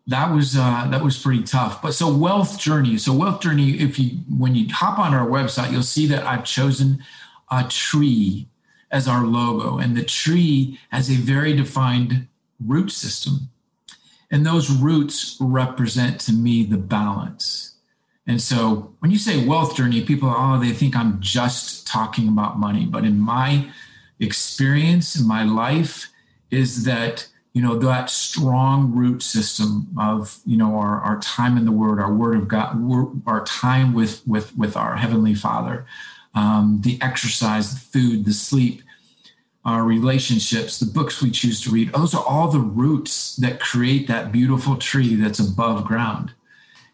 that 0.08 0.34
was 0.34 0.58
uh, 0.58 0.88
that 0.90 1.02
was 1.02 1.18
pretty 1.18 1.44
tough. 1.44 1.82
But 1.82 1.94
so 1.94 2.14
wealth 2.14 2.60
journey. 2.60 2.98
So 2.98 3.14
wealth 3.14 3.42
journey. 3.42 3.80
If 3.80 3.98
you 3.98 4.20
when 4.38 4.54
you 4.54 4.68
hop 4.74 5.00
on 5.00 5.14
our 5.14 5.28
website, 5.28 5.72
you'll 5.72 5.84
see 5.84 6.08
that 6.08 6.26
I've 6.26 6.44
chosen 6.44 7.04
a 7.50 7.64
tree 7.64 8.50
as 8.92 9.08
our 9.08 9.26
logo, 9.26 9.78
and 9.78 9.96
the 9.96 10.04
tree 10.04 10.80
has 10.90 11.10
a 11.10 11.16
very 11.16 11.54
defined 11.54 12.28
root 12.66 12.92
system. 12.92 13.50
And 14.32 14.46
those 14.46 14.70
roots 14.70 15.38
represent 15.40 16.20
to 16.22 16.34
me 16.34 16.64
the 16.64 16.78
balance. 16.78 17.76
And 18.26 18.42
so 18.42 18.94
when 19.00 19.12
you 19.12 19.18
say 19.18 19.46
wealth 19.46 19.76
journey, 19.76 20.04
people, 20.04 20.34
oh, 20.36 20.60
they 20.60 20.74
think 20.74 20.96
I'm 20.96 21.20
just 21.22 21.88
talking 21.88 22.28
about 22.28 22.60
money. 22.60 22.86
But 22.86 23.06
in 23.06 23.20
my 23.20 23.70
experience 24.20 25.16
in 25.16 25.28
my 25.28 25.44
life, 25.44 26.10
is 26.52 26.84
that 26.86 27.28
you 27.54 27.62
know 27.62 27.76
that 27.76 28.10
strong 28.10 28.94
root 28.94 29.24
system 29.24 29.88
of 30.00 30.40
you 30.46 30.58
know 30.58 30.78
our, 30.78 31.02
our 31.02 31.20
time 31.20 31.58
in 31.58 31.66
the 31.66 31.72
word 31.72 32.00
our 32.00 32.14
word 32.14 32.38
of 32.38 32.48
god 32.48 32.78
our 33.26 33.44
time 33.46 33.94
with 33.94 34.26
with 34.28 34.56
with 34.56 34.78
our 34.78 34.96
heavenly 34.96 35.34
father 35.34 35.86
um, 36.38 36.82
the 36.84 37.00
exercise, 37.02 37.74
the 37.74 37.80
food, 37.80 38.26
the 38.26 38.34
sleep, 38.34 38.84
our 39.66 39.84
relationships, 39.84 40.80
the 40.80 40.86
books 40.86 41.22
we 41.22 41.32
choose 41.32 41.60
to 41.62 41.72
read, 41.72 41.92
those 41.92 42.14
are 42.14 42.24
all 42.24 42.50
the 42.50 42.60
roots 42.60 43.36
that 43.38 43.60
create 43.60 44.08
that 44.08 44.32
beautiful 44.32 44.76
tree 44.78 45.16
that's 45.16 45.40
above 45.40 45.84
ground. 45.84 46.34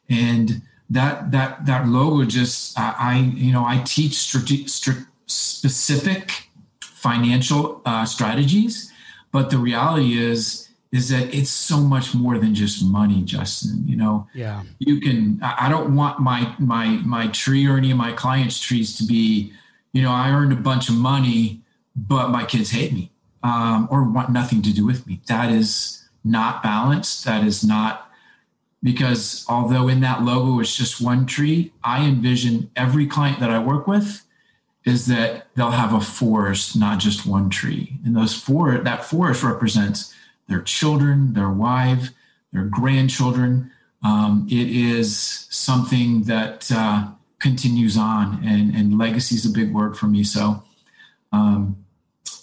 And 0.10 0.62
that 0.90 1.32
that 1.32 1.66
that 1.66 1.88
logo 1.88 2.24
just 2.26 2.78
I, 2.80 2.96
I 2.98 3.18
you 3.36 3.52
know 3.52 3.66
I 3.66 3.80
teach 3.86 4.14
strate- 4.14 4.70
st- 4.70 5.08
specific 5.28 6.50
financial 6.82 7.82
uh, 7.86 8.06
strategies, 8.06 8.92
but 9.32 9.50
the 9.50 9.58
reality 9.58 10.18
is 10.18 10.63
is 10.94 11.10
that 11.10 11.34
it's 11.34 11.50
so 11.50 11.78
much 11.80 12.14
more 12.14 12.38
than 12.38 12.54
just 12.54 12.86
money, 12.86 13.24
Justin. 13.24 13.84
You 13.86 13.98
know, 13.98 14.28
yeah. 14.34 14.62
You 14.78 15.02
can. 15.02 15.40
I 15.42 15.68
don't 15.68 15.96
want 15.96 16.20
my 16.20 16.56
my 16.60 16.86
my 17.04 17.28
tree 17.30 17.68
or 17.68 17.78
any 17.78 17.90
of 17.90 17.98
my 17.98 18.14
clients' 18.14 18.60
trees 18.60 18.96
to 18.98 19.04
be, 19.04 19.52
you 19.92 20.04
know, 20.04 20.12
I 20.12 20.30
earned 20.30 20.54
a 20.54 20.56
bunch 20.56 20.90
of 20.90 20.96
money, 20.96 21.62
but 21.96 22.30
my 22.30 22.46
kids 22.46 22.70
hate 22.70 22.94
me 22.94 23.12
um, 23.42 23.88
or 23.90 24.04
want 24.04 24.30
nothing 24.30 24.62
to 24.62 24.72
do 24.72 24.86
with 24.86 25.08
me. 25.08 25.20
That 25.28 25.52
is 25.52 26.08
not 26.24 26.62
balanced. 26.62 27.26
That 27.26 27.44
is 27.44 27.64
not 27.64 28.08
because 28.84 29.46
although 29.50 29.88
in 29.88 30.02
that 30.02 30.22
logo 30.22 30.60
it's 30.60 30.76
just 30.76 31.02
one 31.02 31.26
tree, 31.26 31.74
I 31.84 32.06
envision 32.06 32.70
every 32.76 33.08
client 33.08 33.40
that 33.40 33.50
I 33.50 33.58
work 33.58 33.88
with 33.88 34.22
is 34.86 35.08
that 35.08 35.48
they'll 35.56 35.72
have 35.72 35.94
a 35.94 36.02
forest, 36.02 36.78
not 36.78 37.00
just 37.00 37.26
one 37.26 37.50
tree. 37.50 37.98
And 38.06 38.16
those 38.16 38.36
four 38.36 38.78
that 38.78 39.04
forest 39.04 39.42
represents 39.42 40.13
their 40.48 40.62
children, 40.62 41.34
their 41.34 41.50
wife, 41.50 42.10
their 42.52 42.66
grandchildren. 42.66 43.72
Um, 44.04 44.48
it 44.50 44.68
is 44.68 45.48
something 45.50 46.24
that 46.24 46.72
uh, 46.72 47.08
continues 47.40 47.98
on, 47.98 48.42
and, 48.46 48.76
and 48.76 48.98
legacy 48.98 49.36
is 49.36 49.46
a 49.46 49.50
big 49.50 49.74
word 49.74 49.98
for 49.98 50.08
me. 50.08 50.24
So, 50.24 50.64
um, 51.32 51.78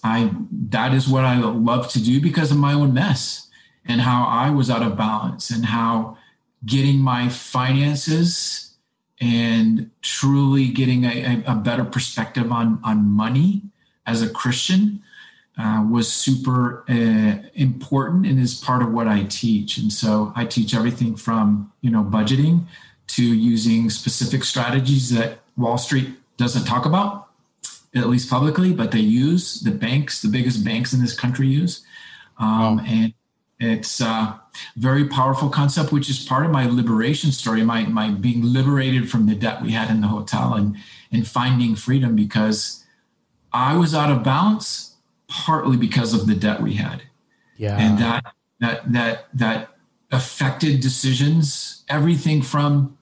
I 0.02 0.30
that 0.70 0.94
is 0.94 1.08
what 1.08 1.24
I 1.24 1.38
love 1.38 1.88
to 1.90 2.02
do 2.02 2.20
because 2.20 2.50
of 2.50 2.56
my 2.56 2.72
own 2.72 2.94
mess 2.94 3.48
and 3.84 4.00
how 4.00 4.24
I 4.24 4.50
was 4.50 4.70
out 4.70 4.82
of 4.82 4.96
balance 4.96 5.50
and 5.50 5.66
how 5.66 6.16
getting 6.64 6.98
my 6.98 7.28
finances 7.28 8.74
and 9.20 9.90
truly 10.00 10.68
getting 10.68 11.04
a, 11.04 11.42
a 11.46 11.54
better 11.54 11.84
perspective 11.84 12.50
on 12.50 12.80
on 12.82 13.06
money 13.08 13.62
as 14.06 14.22
a 14.22 14.30
Christian 14.30 15.02
uh, 15.60 15.84
was 15.90 16.10
super 16.10 16.84
uh, 16.88 17.36
important 17.54 18.24
and 18.24 18.40
is 18.40 18.54
part 18.54 18.80
of 18.82 18.90
what 18.92 19.06
I 19.06 19.24
teach. 19.24 19.76
And 19.76 19.92
so 19.92 20.32
I 20.34 20.46
teach 20.46 20.74
everything 20.74 21.16
from 21.16 21.70
you 21.82 21.90
know 21.90 22.02
budgeting 22.02 22.64
to 23.08 23.22
using 23.22 23.90
specific 23.90 24.44
strategies 24.44 25.10
that 25.10 25.40
Wall 25.58 25.76
Street 25.76 26.08
doesn't 26.38 26.64
talk 26.64 26.86
about, 26.86 27.28
at 27.94 28.08
least 28.08 28.30
publicly, 28.30 28.72
but 28.72 28.90
they 28.90 29.00
use 29.00 29.60
the 29.60 29.70
banks, 29.70 30.22
the 30.22 30.28
biggest 30.28 30.64
banks 30.64 30.94
in 30.94 31.02
this 31.02 31.14
country 31.14 31.48
use, 31.48 31.84
um, 32.38 32.78
wow. 32.78 32.84
and 32.86 33.12
it's 33.58 34.00
a 34.00 34.40
very 34.76 35.08
powerful 35.08 35.50
concept, 35.50 35.92
which 35.92 36.08
is 36.08 36.24
part 36.24 36.46
of 36.46 36.52
my 36.52 36.64
liberation 36.64 37.32
story, 37.32 37.62
my 37.62 37.84
my 37.84 38.10
being 38.10 38.42
liberated 38.42 39.10
from 39.10 39.26
the 39.26 39.34
debt 39.34 39.60
we 39.60 39.72
had 39.72 39.90
in 39.90 40.00
the 40.00 40.08
hotel 40.08 40.54
and 40.54 40.76
and 41.12 41.28
finding 41.28 41.76
freedom 41.76 42.16
because 42.16 42.82
I 43.52 43.76
was 43.76 43.94
out 43.94 44.10
of 44.10 44.22
balance 44.22 44.89
partly 45.30 45.78
because 45.78 46.12
of 46.12 46.26
the 46.26 46.34
debt 46.34 46.60
we 46.60 46.74
had. 46.74 47.02
Yeah. 47.56 47.78
And 47.78 47.98
that 47.98 48.34
that 48.58 48.92
that 48.92 49.26
that 49.34 49.68
affected 50.12 50.80
decisions, 50.80 51.84
everything 51.88 52.42
from 52.42 52.98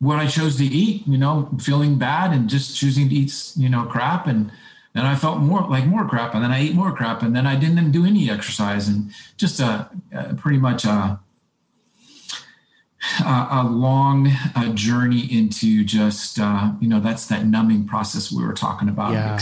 what 0.00 0.18
I 0.18 0.26
chose 0.26 0.56
to 0.56 0.64
eat, 0.64 1.06
you 1.06 1.16
know, 1.16 1.48
feeling 1.60 1.98
bad 1.98 2.32
and 2.32 2.48
just 2.48 2.76
choosing 2.76 3.08
to 3.08 3.14
eat, 3.14 3.52
you 3.56 3.68
know, 3.68 3.84
crap 3.84 4.26
and 4.26 4.50
then 4.92 5.06
I 5.06 5.14
felt 5.14 5.38
more 5.38 5.62
like 5.68 5.86
more 5.86 6.06
crap 6.08 6.34
and 6.34 6.42
then 6.42 6.50
I 6.50 6.58
ate 6.60 6.74
more 6.74 6.92
crap 6.92 7.22
and 7.22 7.36
then 7.36 7.46
I 7.46 7.54
didn't 7.54 7.92
do 7.92 8.04
any 8.04 8.28
exercise 8.28 8.88
and 8.88 9.12
just 9.36 9.60
a, 9.60 9.88
a 10.12 10.34
pretty 10.34 10.58
much 10.58 10.84
a 10.84 11.20
a, 13.24 13.64
long 13.64 14.28
uh, 14.54 14.72
journey 14.74 15.20
into 15.20 15.84
just 15.84 16.38
uh, 16.38 16.72
you 16.80 16.88
know 16.88 17.00
that's 17.00 17.26
that 17.26 17.46
numbing 17.46 17.86
process 17.86 18.32
we 18.32 18.44
were 18.44 18.52
talking 18.52 18.88
about 18.88 19.12
yeah. 19.12 19.38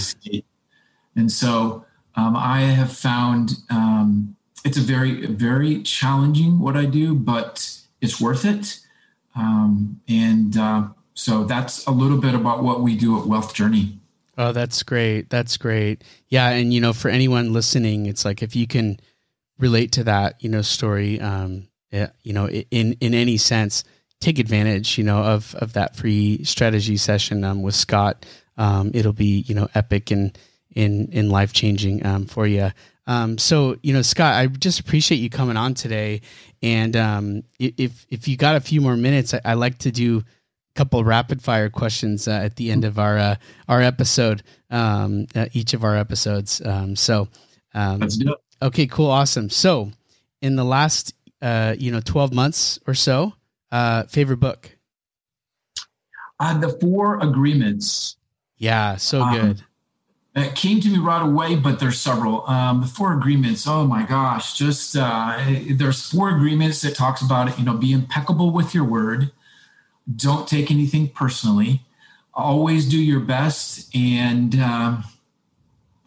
and 1.16 1.32
so 1.32 1.84
um, 2.18 2.34
I 2.34 2.62
have 2.62 2.92
found 2.92 3.58
um, 3.70 4.34
it's 4.64 4.76
a 4.76 4.80
very, 4.80 5.24
very 5.26 5.82
challenging 5.82 6.58
what 6.58 6.76
I 6.76 6.84
do, 6.84 7.14
but 7.14 7.78
it's 8.00 8.20
worth 8.20 8.44
it. 8.44 8.80
Um, 9.36 10.00
and 10.08 10.56
uh, 10.56 10.88
so 11.14 11.44
that's 11.44 11.86
a 11.86 11.92
little 11.92 12.18
bit 12.18 12.34
about 12.34 12.64
what 12.64 12.80
we 12.80 12.96
do 12.96 13.20
at 13.20 13.28
Wealth 13.28 13.54
Journey. 13.54 14.00
Oh, 14.36 14.50
that's 14.50 14.82
great. 14.82 15.30
That's 15.30 15.56
great. 15.56 16.02
Yeah. 16.28 16.48
And, 16.50 16.74
you 16.74 16.80
know, 16.80 16.92
for 16.92 17.08
anyone 17.08 17.52
listening, 17.52 18.06
it's 18.06 18.24
like 18.24 18.42
if 18.42 18.56
you 18.56 18.66
can 18.66 18.98
relate 19.60 19.92
to 19.92 20.04
that, 20.04 20.42
you 20.42 20.48
know, 20.48 20.62
story, 20.62 21.20
um, 21.20 21.68
yeah, 21.92 22.10
you 22.24 22.32
know, 22.32 22.48
in, 22.48 22.94
in 23.00 23.14
any 23.14 23.36
sense, 23.36 23.84
take 24.20 24.40
advantage, 24.40 24.98
you 24.98 25.04
know, 25.04 25.22
of, 25.22 25.54
of 25.56 25.72
that 25.74 25.94
free 25.94 26.42
strategy 26.42 26.96
session 26.96 27.44
um, 27.44 27.62
with 27.62 27.76
Scott. 27.76 28.26
Um, 28.56 28.90
it'll 28.92 29.12
be, 29.12 29.44
you 29.46 29.54
know, 29.54 29.68
epic 29.76 30.10
and, 30.10 30.36
in 30.74 31.08
in 31.12 31.30
life 31.30 31.52
changing 31.52 32.04
um, 32.04 32.26
for 32.26 32.46
you. 32.46 32.70
Um, 33.06 33.38
so 33.38 33.76
you 33.82 33.92
know, 33.92 34.02
Scott, 34.02 34.34
I 34.34 34.46
just 34.46 34.80
appreciate 34.80 35.18
you 35.18 35.30
coming 35.30 35.56
on 35.56 35.74
today. 35.74 36.20
And 36.62 36.96
um, 36.96 37.42
if 37.58 38.06
if 38.10 38.28
you 38.28 38.36
got 38.36 38.56
a 38.56 38.60
few 38.60 38.80
more 38.80 38.96
minutes, 38.96 39.34
I, 39.34 39.40
I 39.44 39.54
like 39.54 39.78
to 39.78 39.90
do 39.90 40.18
a 40.18 40.24
couple 40.74 41.02
rapid 41.04 41.42
fire 41.42 41.70
questions 41.70 42.28
uh, 42.28 42.32
at 42.32 42.56
the 42.56 42.70
end 42.70 42.84
of 42.84 42.98
our 42.98 43.16
uh, 43.18 43.36
our 43.68 43.80
episode, 43.80 44.42
um, 44.70 45.26
uh, 45.34 45.46
each 45.52 45.72
of 45.74 45.84
our 45.84 45.96
episodes. 45.96 46.60
Um, 46.64 46.96
so 46.96 47.28
um, 47.74 48.00
let's 48.00 48.16
do 48.16 48.32
it. 48.32 48.38
Okay, 48.60 48.86
cool, 48.86 49.10
awesome. 49.10 49.50
So, 49.50 49.92
in 50.42 50.56
the 50.56 50.64
last, 50.64 51.14
uh, 51.40 51.76
you 51.78 51.92
know, 51.92 52.00
twelve 52.00 52.34
months 52.34 52.78
or 52.86 52.94
so, 52.94 53.32
uh, 53.70 54.04
favorite 54.04 54.40
book? 54.40 54.76
Uh, 56.40 56.58
the 56.58 56.68
Four 56.80 57.20
Agreements. 57.20 58.16
Yeah, 58.58 58.96
so 58.96 59.22
um, 59.22 59.34
good. 59.34 59.64
It 60.38 60.54
came 60.54 60.80
to 60.80 60.88
me 60.88 60.98
right 60.98 61.22
away, 61.22 61.56
but 61.56 61.80
there's 61.80 61.98
several. 61.98 62.46
Um, 62.48 62.80
the 62.80 62.86
four 62.86 63.12
agreements. 63.12 63.66
Oh 63.66 63.86
my 63.86 64.04
gosh! 64.04 64.54
Just 64.54 64.96
uh, 64.96 65.38
there's 65.70 66.10
four 66.10 66.30
agreements 66.30 66.80
that 66.82 66.94
talks 66.94 67.22
about. 67.22 67.58
You 67.58 67.64
know, 67.64 67.74
be 67.74 67.92
impeccable 67.92 68.50
with 68.50 68.74
your 68.74 68.84
word. 68.84 69.32
Don't 70.14 70.48
take 70.48 70.70
anything 70.70 71.08
personally. 71.08 71.82
Always 72.34 72.88
do 72.88 72.98
your 72.98 73.20
best. 73.20 73.94
And 73.94 74.54
um, 74.60 75.04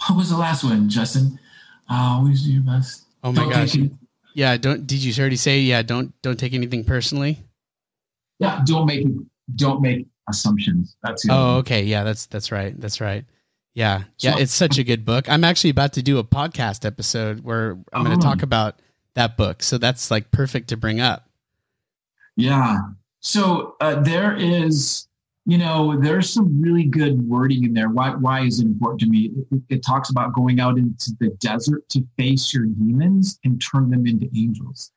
what 0.07 0.17
was 0.17 0.29
the 0.29 0.38
last 0.38 0.63
one, 0.63 0.89
Justin? 0.89 1.39
Uh, 1.89 2.17
always 2.17 2.43
do 2.43 2.53
your 2.53 2.63
best. 2.63 3.03
Oh 3.23 3.31
my 3.31 3.43
don't 3.43 3.50
gosh! 3.50 3.75
yeah, 4.33 4.57
don't. 4.57 4.88
Did 4.88 5.03
you 5.03 5.13
already 5.19 5.35
say? 5.35 5.59
Yeah, 5.59 5.81
don't 5.81 6.13
don't 6.21 6.38
take 6.38 6.53
anything 6.53 6.83
personally. 6.83 7.39
Yeah, 8.39 8.61
don't 8.65 8.85
make 8.85 9.05
don't 9.55 9.81
make 9.81 10.07
assumptions. 10.29 10.95
That's 11.03 11.25
oh, 11.29 11.57
okay. 11.57 11.83
Yeah, 11.83 12.03
that's 12.03 12.25
that's 12.27 12.51
right. 12.51 12.79
That's 12.79 13.01
right. 13.01 13.25
Yeah, 13.74 14.04
yeah, 14.20 14.38
it's 14.38 14.54
such 14.54 14.78
a 14.78 14.84
good 14.84 15.06
book. 15.06 15.30
I'm 15.30 15.46
actually 15.46 15.70
about 15.70 15.94
to 15.94 16.01
do 16.01 16.18
a 16.18 16.24
podcast 16.24 16.86
episode 16.86 17.42
where 17.42 17.78
I'm 17.94 18.04
going 18.04 18.20
to 18.20 18.24
talk 18.24 18.40
oh. 18.42 18.44
about 18.44 18.80
that 19.13 19.38
book. 19.38 19.63
So 19.63 19.78
that's 19.78 20.12
like 20.12 20.32
perfect 20.32 20.70
to 20.70 20.78
bring 20.78 21.00
up. 21.00 21.30
Yeah. 22.36 22.80
So 23.22 23.75
uh, 23.80 24.01
there 24.01 24.36
is, 24.36 25.08
you 25.46 25.58
know, 25.58 25.98
there's 26.00 26.30
some 26.30 26.62
really 26.62 26.84
good 26.84 27.28
wording 27.28 27.63
in 27.63 27.74
there. 27.74 27.90
Why? 27.90 28.12
Why 28.12 28.42
is 28.42 28.60
it 28.60 28.66
important 28.66 29.01
to 29.01 29.08
me? 29.08 29.32
It, 29.51 29.62
it 29.70 29.86
talks 29.86 30.10
about 30.10 30.34
going 30.34 30.60
out 30.60 30.78
into 30.78 31.16
the 31.20 31.30
desert 31.40 31.88
to 31.90 32.06
face 32.18 32.54
your 32.54 32.66
demons 32.66 33.40
and 33.46 33.62
turn 33.62 33.90
them 33.90 34.06
into 34.06 34.30
angels. 34.36 34.92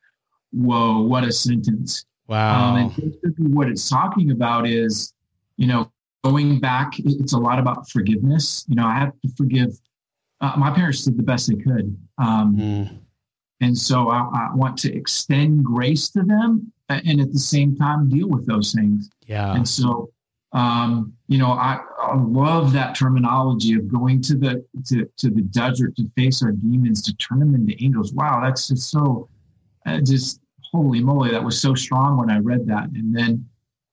Whoa! 0.53 1.01
What 1.01 1.25
a 1.25 1.33
sentence. 1.33 2.07
Wow. 2.27 2.75
Um, 2.75 2.77
and 2.77 2.97
basically, 2.97 3.47
what 3.47 3.69
it's 3.69 3.89
talking 3.89 4.31
about 4.31 4.67
is, 4.67 5.13
you 5.57 5.67
know, 5.67 5.93
going 6.25 6.59
back, 6.59 6.99
it's 6.99 7.35
a 7.35 7.39
lot 7.39 7.59
about 7.59 7.89
forgiveness. 7.91 8.65
You 8.69 8.77
know, 8.77 8.87
I 8.87 8.95
have 8.95 9.13
to 9.21 9.29
forgive. 9.37 9.79
Uh, 10.41 10.55
my 10.57 10.71
parents 10.71 11.05
did 11.05 11.17
the 11.17 11.23
best 11.23 11.49
they 11.49 11.63
could. 11.63 11.97
Um, 12.19 12.57
mm. 12.57 12.99
And 13.61 13.77
so 13.77 14.09
I, 14.09 14.29
I, 14.35 14.55
want 14.55 14.77
to 14.79 14.95
extend 14.95 15.65
grace 15.65 16.11
to 16.11 16.23
them 16.23 16.73
and 16.89 17.21
at 17.21 17.33
the 17.33 17.39
same 17.39 17.77
time 17.77 18.09
deal 18.09 18.29
with 18.29 18.47
those 18.47 18.73
things. 18.73 19.09
Yeah. 19.27 19.55
And 19.55 19.67
so, 19.67 20.11
um, 20.53 21.13
you 21.29 21.39
know, 21.39 21.53
I, 21.53 21.81
I, 22.01 22.17
love 22.17 22.73
that 22.73 22.95
terminology 22.95 23.75
of 23.75 23.89
going 23.89 24.21
to 24.23 24.37
the 24.37 24.65
to, 24.87 25.09
to 25.17 25.31
the 25.31 25.43
desert 25.43 25.97
to 25.97 26.11
face 26.17 26.43
our 26.43 26.53
demons 26.53 27.01
to 27.03 27.17
turn 27.17 27.39
them 27.39 27.55
into 27.55 27.83
angels. 27.83 28.13
Wow, 28.13 28.41
that's 28.43 28.69
just 28.69 28.91
so 28.91 29.29
uh, 29.87 30.01
just 30.01 30.41
holy 30.73 31.01
moly, 31.01 31.31
that 31.31 31.43
was 31.43 31.61
so 31.61 31.75
strong 31.75 32.19
when 32.19 32.31
I 32.31 32.39
read 32.39 32.67
that. 32.67 32.89
And 32.91 33.17
then 33.17 33.49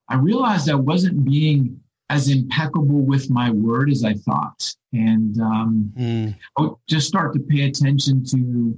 I 0.09 0.15
realized 0.15 0.69
I 0.69 0.75
wasn't 0.75 1.23
being 1.23 1.80
as 2.11 2.27
impeccable 2.27 2.99
with 2.99 3.29
my 3.29 3.49
word 3.49 3.89
as 3.89 4.03
I 4.03 4.13
thought. 4.13 4.75
And 4.91 5.39
um, 5.39 5.93
mm. 5.97 6.35
I 6.57 6.61
would 6.61 6.75
just 6.85 7.07
start 7.07 7.33
to 7.33 7.39
pay 7.39 7.61
attention 7.61 8.25
to 8.25 8.77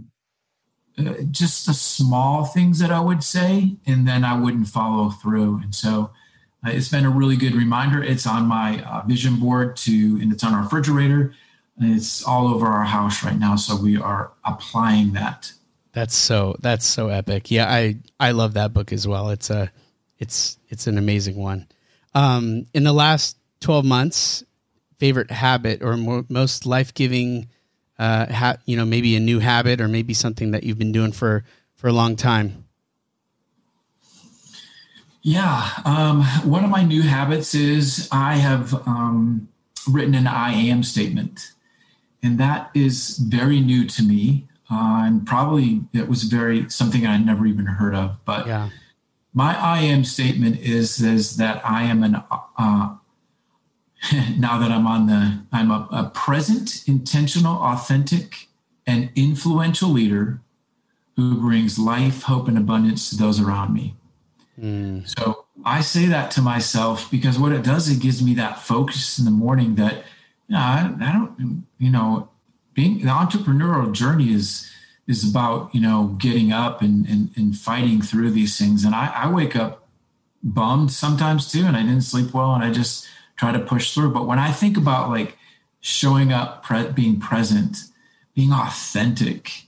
uh, 1.00 1.24
just 1.32 1.66
the 1.66 1.74
small 1.74 2.46
things 2.46 2.78
that 2.78 2.92
I 2.92 3.00
would 3.00 3.24
say, 3.24 3.75
and 3.88 4.08
then 4.08 4.24
I 4.24 4.40
wouldn't 4.40 4.68
follow 4.68 5.10
through. 5.10 5.62
And 5.63 5.74
so 5.74 6.12
uh, 6.63 6.70
it's 6.70 6.90
been 6.90 7.06
a 7.06 7.10
really 7.10 7.36
good 7.36 7.56
reminder. 7.56 8.04
It's 8.04 8.28
on 8.28 8.46
my 8.46 8.84
uh, 8.84 9.02
vision 9.08 9.38
board 9.38 9.75
to, 9.78 10.20
and 10.22 10.32
it's 10.32 10.44
on 10.44 10.54
our 10.54 10.62
refrigerator. 10.62 11.34
It's 11.82 12.24
all 12.24 12.48
over 12.48 12.68
our 12.68 12.86
house 12.86 13.24
right 13.24 13.40
now. 13.40 13.56
So 13.56 13.75
we 13.75 13.98
are 13.98 14.32
applying 14.46 15.13
that. 15.13 15.52
That's 15.94 16.16
so, 16.16 16.56
that's 16.60 16.86
so 16.86 17.08
epic. 17.08 17.50
Yeah. 17.50 17.68
I, 17.68 17.98
I 18.20 18.30
love 18.32 18.54
that 18.54 18.74
book 18.74 18.94
as 18.94 19.08
well. 19.08 19.32
It's 19.32 19.50
a, 19.50 19.72
it's, 20.20 20.60
it's 20.69 20.86
an 20.86 21.00
amazing 21.00 21.36
one. 21.36 21.67
Um, 22.15 22.65
in 22.73 22.84
the 22.84 22.93
last 22.93 23.38
12 23.62 23.86
months, 23.86 24.43
favorite 24.97 25.32
habit 25.32 25.82
or 25.82 25.97
more, 25.97 26.26
most 26.30 26.65
life 26.65 26.93
giving, 26.93 27.49
uh, 27.97 28.32
ha- 28.32 28.58
you 28.65 28.78
know, 28.78 28.86
maybe 28.86 29.15
a 29.15 29.19
new 29.19 29.39
habit 29.39 29.82
or 29.82 29.88
maybe 29.88 30.13
something 30.13 30.52
that 30.52 30.63
you've 30.63 30.78
been 30.78 30.91
doing 30.91 31.12
for, 31.12 31.43
for 31.76 31.88
a 31.88 31.93
long 31.93 32.15
time? 32.15 32.65
Yeah. 35.21 35.69
Um, 35.86 36.23
one 36.43 36.63
of 36.63 36.69
my 36.69 36.84
new 36.84 37.02
habits 37.02 37.56
is 37.56 38.10
I 38.12 38.36
have 38.36 38.73
um, 38.88 39.47
written 39.89 40.15
an 40.15 40.28
I 40.28 40.54
am 40.54 40.84
statement. 40.84 41.52
And 42.21 42.38
that 42.38 42.69
is 42.73 43.17
very 43.17 43.60
new 43.60 43.86
to 43.88 44.04
me. 44.04 44.47
Uh, 44.71 45.04
and 45.06 45.26
probably 45.26 45.82
it 45.93 46.08
was 46.08 46.23
very 46.23 46.69
something 46.69 47.06
I 47.06 47.17
never 47.17 47.45
even 47.45 47.65
heard 47.65 47.95
of. 47.95 48.23
But 48.26 48.47
yeah 48.47 48.69
my 49.34 49.58
I 49.58 49.80
am 49.80 50.04
statement 50.04 50.60
is 50.60 51.02
is 51.02 51.38
that 51.38 51.62
I 51.65 51.84
am 51.84 52.04
an 52.04 52.24
uh, 52.58 52.96
now 54.38 54.58
that 54.60 54.72
I'm 54.72 54.88
on 54.88 55.08
the 55.08 55.39
I'm 55.52 55.72
a, 55.72 55.88
a, 55.91 56.12
present, 56.13 56.88
intentional, 56.88 57.56
authentic, 57.56 58.48
and 58.86 59.10
influential 59.15 59.89
leader 59.89 60.41
who 61.15 61.39
brings 61.39 61.80
life, 61.80 62.24
hope, 62.24 62.48
and 62.48 62.58
abundance 62.58 63.10
to 63.10 63.15
those 63.15 63.39
around 63.39 63.74
me. 63.74 63.96
Mm. 64.60 65.08
So 65.17 65.46
I 65.63 65.82
say 65.82 66.06
that 66.08 66.32
to 66.32 66.41
myself 66.41 67.10
because 67.10 67.39
what 67.39 67.52
it 67.52 67.63
does, 67.63 67.89
it 67.89 68.02
gives 68.02 68.22
me 68.22 68.34
that 68.36 68.60
focus 68.60 69.17
in 69.19 69.26
the 69.26 69.32
morning 69.32 69.76
that 69.76 70.04
you 70.48 70.56
know, 70.56 70.60
I, 70.60 70.93
I 71.02 71.12
don't, 71.13 71.65
you 71.78 71.91
know, 71.91 72.30
being 72.74 73.00
the 73.00 73.06
entrepreneurial 73.06 73.91
journey 73.91 74.34
is 74.34 74.69
is 75.08 75.30
about 75.30 75.74
you 75.74 75.82
know 75.82 76.16
getting 76.18 76.52
up 76.52 76.82
and, 76.82 77.06
and, 77.08 77.30
and 77.36 77.58
fighting 77.58 78.02
through 78.02 78.32
these 78.32 78.58
things. 78.58 78.84
And 78.84 78.96
I, 78.96 79.08
I 79.08 79.32
wake 79.32 79.56
up 79.56 79.88
bummed 80.44 80.92
sometimes 80.92 81.50
too 81.50 81.63
and 81.63 81.78
i 81.78 81.82
didn't 81.82 82.02
sleep 82.02 82.34
well 82.34 82.54
and 82.54 82.63
i 82.66 82.70
just 82.70 83.08
try 83.38 83.52
to 83.52 83.60
push 83.60 83.94
through. 83.94 84.12
But 84.12 84.28
when 84.28 84.39
i 84.39 84.52
think 84.52 84.78
about 84.78 85.10
like 85.10 85.38
showing 85.80 86.32
up 86.32 86.63
pre- 86.63 86.92
being 86.92 87.20
present 87.20 87.78
being 88.36 88.52
authentic 88.52 89.63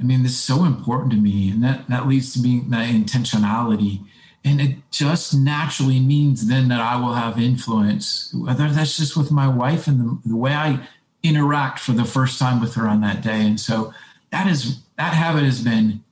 i 0.00 0.02
mean 0.02 0.22
this 0.22 0.32
is 0.32 0.40
so 0.40 0.64
important 0.64 1.12
to 1.12 1.18
me 1.18 1.50
and 1.50 1.62
that 1.62 1.88
that 1.88 2.08
leads 2.08 2.32
to 2.32 2.40
being 2.40 2.70
that 2.70 2.88
intentionality. 2.88 4.04
And 4.44 4.60
it 4.60 4.76
just 4.90 5.34
naturally 5.34 6.00
means 6.00 6.46
then 6.46 6.68
that 6.68 6.80
i 6.80 6.96
will 6.96 7.14
have 7.14 7.38
influence. 7.38 8.32
Whether 8.34 8.68
that's 8.68 8.96
just 8.96 9.16
with 9.16 9.30
my 9.30 9.48
wife 9.48 9.86
and 9.86 10.00
the, 10.00 10.28
the 10.30 10.36
way 10.36 10.52
i 10.52 10.80
interact 11.22 11.78
for 11.80 11.92
the 11.92 12.04
first 12.04 12.38
time 12.38 12.60
with 12.60 12.74
her 12.74 12.88
on 12.88 13.00
that 13.00 13.22
day. 13.22 13.40
And 13.40 13.58
so 13.58 13.92
that 14.30 14.46
is 14.46 14.80
that 14.96 15.14
habit 15.14 15.44
has 15.44 15.62
been 15.62 16.02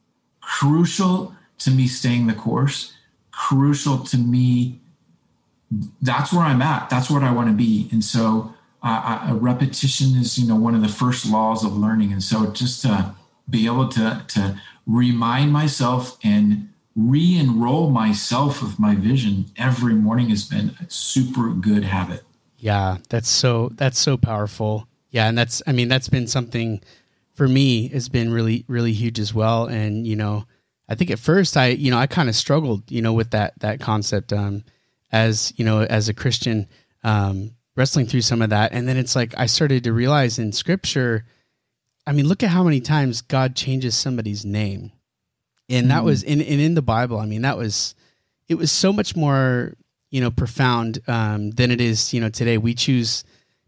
crucial 0.40 1.34
to 1.58 1.70
me 1.70 1.86
staying 1.86 2.26
the 2.26 2.34
course 2.34 2.94
crucial 3.32 3.98
to 3.98 4.16
me 4.16 4.80
that's 6.00 6.32
where 6.32 6.42
i'm 6.42 6.62
at 6.62 6.88
that's 6.88 7.10
what 7.10 7.22
i 7.22 7.30
want 7.30 7.48
to 7.48 7.54
be. 7.54 7.88
And 7.92 8.04
so 8.04 8.54
uh, 8.82 9.30
repetition 9.32 10.16
is 10.16 10.38
you 10.38 10.46
know 10.46 10.56
one 10.56 10.74
of 10.74 10.82
the 10.82 10.88
first 10.88 11.26
laws 11.26 11.64
of 11.64 11.76
learning. 11.76 12.12
And 12.12 12.22
so 12.22 12.50
just 12.52 12.82
to 12.82 13.14
be 13.48 13.66
able 13.66 13.88
to 13.90 14.24
to 14.28 14.60
remind 14.86 15.52
myself 15.52 16.18
and 16.22 16.70
re-enroll 16.94 17.90
myself 17.90 18.62
with 18.62 18.78
my 18.78 18.94
vision 18.94 19.46
every 19.56 19.92
morning 19.92 20.30
has 20.30 20.44
been 20.44 20.74
a 20.80 20.88
super 20.88 21.50
good 21.50 21.84
habit. 21.84 22.22
Yeah 22.58 22.98
that's 23.08 23.28
so 23.28 23.70
that's 23.74 23.98
so 23.98 24.16
powerful. 24.16 24.86
Yeah 25.10 25.28
and 25.28 25.36
that's 25.36 25.62
i 25.66 25.72
mean 25.72 25.88
that's 25.88 26.08
been 26.08 26.26
something 26.26 26.80
for 27.36 27.46
me 27.46 27.88
has 27.88 28.08
been 28.08 28.32
really 28.32 28.64
really 28.66 28.92
huge 28.92 29.20
as 29.20 29.32
well. 29.32 29.66
And 29.66 30.06
you 30.06 30.16
know 30.16 30.46
i 30.88 30.94
think 30.94 31.10
at 31.10 31.18
first 31.18 31.56
i 31.56 31.68
you 31.68 31.90
know 31.90 31.98
i 31.98 32.06
kind 32.06 32.28
of 32.28 32.36
struggled 32.36 32.90
you 32.90 33.02
know 33.02 33.12
with 33.12 33.30
that 33.30 33.58
that 33.58 33.80
concept 33.80 34.32
um 34.32 34.62
as 35.10 35.52
you 35.56 35.64
know 35.64 35.82
as 35.82 36.08
a 36.08 36.14
christian 36.14 36.68
um 37.02 37.50
wrestling 37.74 38.06
through 38.06 38.22
some 38.22 38.40
of 38.40 38.50
that. 38.50 38.72
And 38.72 38.88
then 38.88 38.96
it's 38.96 39.14
like 39.14 39.34
i 39.36 39.46
started 39.46 39.84
to 39.84 39.92
realize 39.92 40.38
in 40.38 40.52
scripture 40.52 41.24
i 42.06 42.12
mean 42.12 42.26
look 42.26 42.42
at 42.42 42.50
how 42.50 42.62
many 42.62 42.80
times 42.80 43.20
god 43.20 43.54
changes 43.54 43.94
somebody's 43.94 44.44
name. 44.44 44.92
And 45.68 45.90
that 45.90 45.98
mm-hmm. 45.98 46.06
was 46.06 46.22
in 46.22 46.40
in 46.40 46.60
in 46.60 46.74
the 46.74 46.82
bible 46.82 47.18
i 47.18 47.26
mean 47.26 47.42
that 47.42 47.58
was 47.58 47.94
it 48.48 48.54
was 48.54 48.70
so 48.70 48.92
much 48.92 49.16
more 49.16 49.74
you 50.10 50.20
know 50.20 50.30
profound 50.30 51.00
um 51.08 51.50
than 51.50 51.70
it 51.70 51.80
is 51.80 52.14
you 52.14 52.20
know 52.20 52.30
today. 52.30 52.58
We 52.58 52.74
choose 52.74 53.24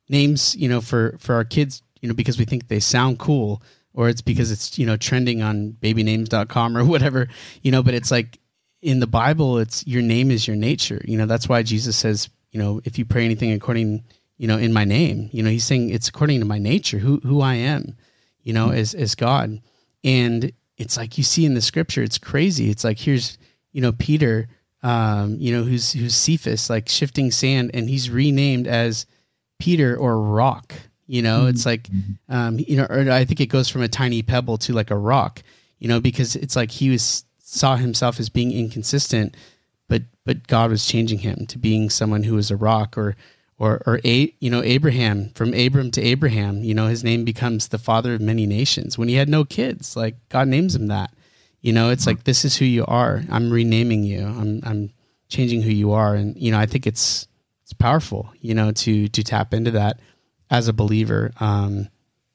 names 0.09 0.57
you 0.57 0.69
know 0.69 0.81
for 0.81 1.17
for 1.19 1.35
our 1.35 1.45
kids 1.45 1.83
you 2.01 2.09
know, 2.09 2.15
because 2.15 2.39
we 2.39 2.45
think 2.45 2.69
they 2.69 2.81
sound 2.81 3.19
cool 3.19 3.63
or 3.95 4.09
it's 4.09 4.21
because 4.21 4.51
it's, 4.51 4.79
you 4.79 4.87
know, 4.87 4.97
trending 4.97 5.43
on 5.43 5.77
babynames.com 5.81 6.77
or 6.77 6.85
whatever, 6.87 7.29
you 7.63 7.71
know, 7.71 7.83
but 7.83 7.95
it's 7.95 8.11
like 8.11 8.39
in 8.81 9.01
the 9.01 9.07
Bible, 9.07 9.59
it's 9.59 9.87
your 9.87 10.03
name 10.03 10.31
is 10.31 10.47
your 10.47 10.57
nature. 10.57 11.03
You 11.05 11.19
know, 11.19 11.27
that's 11.27 11.49
why 11.49 11.63
Jesus 11.63 11.97
says, 11.97 12.29
you 12.51 12.61
know, 12.61 12.81
if 12.85 12.99
you 12.99 13.05
pray 13.05 13.25
anything 13.25 13.53
according, 13.53 14.05
you 14.37 14.47
know, 14.47 14.57
in 14.57 14.73
my 14.73 14.85
name, 14.85 15.29
you 15.33 15.43
know, 15.43 15.51
he's 15.51 15.65
saying 15.65 15.91
it's 15.91 16.09
according 16.09 16.41
to 16.41 16.47
my 16.47 16.59
nature, 16.59 16.99
who, 16.99 17.19
who 17.21 17.41
I 17.41 17.55
am, 17.55 17.97
you 18.43 18.53
know, 18.53 18.71
as, 18.71 18.95
as 18.95 19.15
God. 19.15 19.61
And 20.05 20.53
it's 20.77 20.97
like 20.97 21.19
you 21.19 21.25
see 21.25 21.45
in 21.45 21.55
the 21.55 21.61
scripture, 21.61 22.03
it's 22.03 22.19
crazy. 22.19 22.71
It's 22.71 22.85
like, 22.85 23.01
here's, 23.01 23.37
you 23.73 23.81
know, 23.81 23.93
Peter, 23.93 24.49
um, 24.83 25.37
you 25.41 25.53
know, 25.53 25.65
who's, 25.65 25.93
who's 25.93 26.15
Cephas, 26.15 26.71
like 26.71 26.89
shifting 26.89 27.33
sand 27.33 27.73
and 27.75 27.89
he's 27.91 28.11
renamed 28.11 28.69
as 28.69 29.07
Peter 29.59 29.97
or 29.97 30.21
rock, 30.21 30.73
You 31.09 31.23
know, 31.23 31.41
mm-hmm. 31.41 31.49
it's 31.49 31.67
like, 31.67 31.89
um, 32.29 32.59
you 32.61 32.77
know, 32.77 32.87
or 32.89 33.11
I 33.11 33.25
think 33.25 33.41
it 33.41 33.47
goes 33.47 33.69
from 33.69 33.83
a 33.83 33.89
tiny 33.89 34.23
pebble 34.23 34.59
to 34.59 34.75
like 34.75 34.91
a 34.91 34.97
rock. 34.97 35.43
You 35.79 35.89
know, 35.89 36.01
because 36.01 36.37
it's 36.37 36.55
like 36.55 36.71
he 36.71 36.91
was 36.91 37.25
saw 37.41 37.77
himself 37.77 38.21
as 38.21 38.29
being 38.29 38.53
inconsistent, 38.53 39.35
but 39.89 40.03
but 40.27 40.47
God 40.47 40.71
was 40.71 40.85
changing 40.85 41.21
him 41.21 41.47
to 41.47 41.59
being 41.59 41.89
someone 41.89 42.25
who 42.25 42.35
was 42.35 42.51
a 42.51 42.57
rock 42.57 42.99
or 42.99 43.17
or 43.59 43.83
or 43.87 44.01
a 44.05 44.35
you 44.39 44.51
know 44.51 44.63
Abraham 44.63 45.31
from 45.31 45.55
Abram 45.55 45.91
to 45.93 46.03
Abraham 46.03 46.63
you 46.63 46.75
know 46.75 46.89
his 46.89 47.03
name 47.03 47.25
becomes 47.25 47.69
the 47.69 47.79
father 47.79 48.15
of 48.15 48.21
many 48.21 48.45
nations. 48.47 48.99
When 48.99 49.09
he 49.09 49.15
had 49.15 49.31
no 49.31 49.45
kids 49.45 49.97
like 49.97 50.17
God 50.29 50.49
names 50.49 50.77
him 50.77 50.89
that. 50.89 51.11
You 51.63 51.73
know 51.73 51.89
it's 51.91 52.07
like 52.07 52.25
this 52.25 52.45
is 52.45 52.57
who 52.57 52.67
you 52.67 52.85
are. 52.87 53.23
I'm 53.31 53.51
renaming 53.51 54.05
you. 54.05 54.27
I'm 54.27 54.61
I'm 54.65 54.91
changing 55.29 55.63
who 55.63 55.71
you 55.71 55.93
are. 55.93 56.15
And 56.15 56.37
you 56.37 56.53
know 56.53 56.59
I 56.59 56.67
think 56.67 56.87
it's 56.87 57.27
it's 57.63 57.73
powerful 57.73 58.31
you 58.43 58.55
know 58.55 58.73
to 58.73 59.09
to 59.09 59.23
tap 59.23 59.55
into 59.55 59.71
that 59.71 60.01
as 60.51 60.69
a 60.69 60.73
believer 60.73 61.33
um 61.41 61.89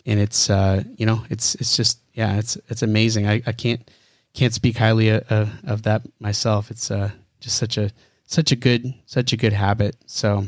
and 0.05 0.19
it's 0.19 0.49
uh 0.49 0.83
you 0.97 1.05
know 1.05 1.23
it's 1.29 1.55
it's 1.55 1.75
just 1.75 1.99
yeah 2.13 2.37
it's 2.37 2.57
it's 2.69 2.81
amazing 2.81 3.27
I, 3.27 3.41
I 3.45 3.51
can't 3.51 3.89
can't 4.33 4.53
speak 4.53 4.77
highly 4.77 5.09
of, 5.09 5.31
uh, 5.31 5.45
of 5.65 5.83
that 5.83 6.01
myself 6.19 6.71
it's 6.71 6.91
uh 6.91 7.11
just 7.39 7.57
such 7.57 7.77
a 7.77 7.91
such 8.25 8.51
a 8.51 8.55
good 8.55 8.93
such 9.05 9.33
a 9.33 9.37
good 9.37 9.53
habit 9.53 9.95
so 10.05 10.47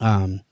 um, 0.00 0.42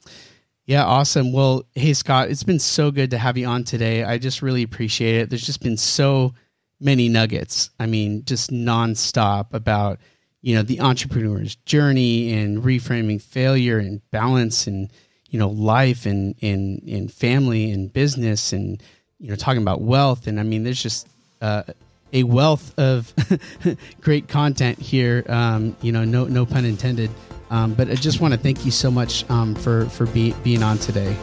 yeah, 0.66 0.84
awesome. 0.84 1.32
Well, 1.32 1.64
hey 1.74 1.92
Scott, 1.92 2.30
it's 2.30 2.42
been 2.42 2.58
so 2.58 2.90
good 2.90 3.10
to 3.10 3.18
have 3.18 3.36
you 3.36 3.46
on 3.46 3.64
today. 3.64 4.02
I 4.02 4.18
just 4.18 4.40
really 4.40 4.62
appreciate 4.62 5.16
it. 5.16 5.30
There's 5.30 5.44
just 5.44 5.62
been 5.62 5.76
so 5.76 6.34
many 6.80 7.08
nuggets. 7.08 7.70
I 7.78 7.86
mean, 7.86 8.24
just 8.24 8.50
nonstop 8.50 9.52
about 9.52 9.98
you 10.40 10.54
know 10.54 10.62
the 10.62 10.80
entrepreneur's 10.80 11.56
journey 11.56 12.32
and 12.32 12.62
reframing 12.62 13.20
failure 13.20 13.78
and 13.78 14.00
balance 14.10 14.66
and 14.66 14.90
you 15.34 15.40
know 15.40 15.48
life 15.48 16.06
and 16.06 16.36
in 16.40 16.80
in 16.86 17.08
family 17.08 17.72
and 17.72 17.92
business 17.92 18.52
and 18.52 18.80
you 19.18 19.28
know 19.28 19.34
talking 19.34 19.60
about 19.60 19.80
wealth 19.80 20.28
and 20.28 20.38
I 20.38 20.44
mean 20.44 20.62
there's 20.62 20.80
just 20.80 21.08
uh, 21.42 21.64
a 22.12 22.22
wealth 22.22 22.72
of 22.78 23.12
great 24.00 24.28
content 24.28 24.78
here. 24.78 25.24
Um, 25.28 25.76
you 25.82 25.90
know, 25.90 26.04
no 26.04 26.26
no 26.26 26.46
pun 26.46 26.64
intended. 26.64 27.10
Um, 27.50 27.74
but 27.74 27.90
I 27.90 27.96
just 27.96 28.20
want 28.20 28.32
to 28.32 28.38
thank 28.38 28.64
you 28.64 28.70
so 28.70 28.92
much 28.92 29.28
um, 29.28 29.56
for 29.56 29.86
for 29.86 30.06
be, 30.06 30.32
being 30.44 30.62
on 30.62 30.78
today. 30.78 31.16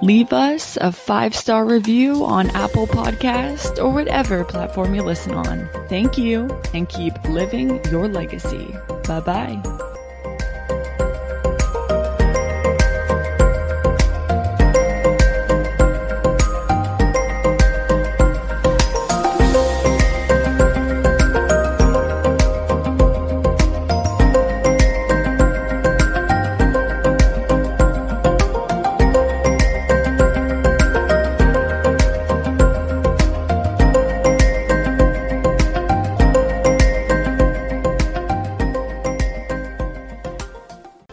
Leave 0.00 0.32
us 0.32 0.78
a 0.80 0.90
five 0.90 1.36
star 1.36 1.66
review 1.66 2.24
on 2.24 2.48
Apple 2.50 2.86
Podcast 2.86 3.82
or 3.82 3.90
whatever 3.90 4.44
platform 4.44 4.94
you 4.94 5.02
listen 5.02 5.34
on. 5.34 5.68
Thank 5.90 6.16
you, 6.16 6.48
and 6.72 6.88
keep 6.88 7.12
living 7.28 7.84
your 7.90 8.08
legacy. 8.08 8.74
Bye 9.06 9.20
bye. 9.20 9.85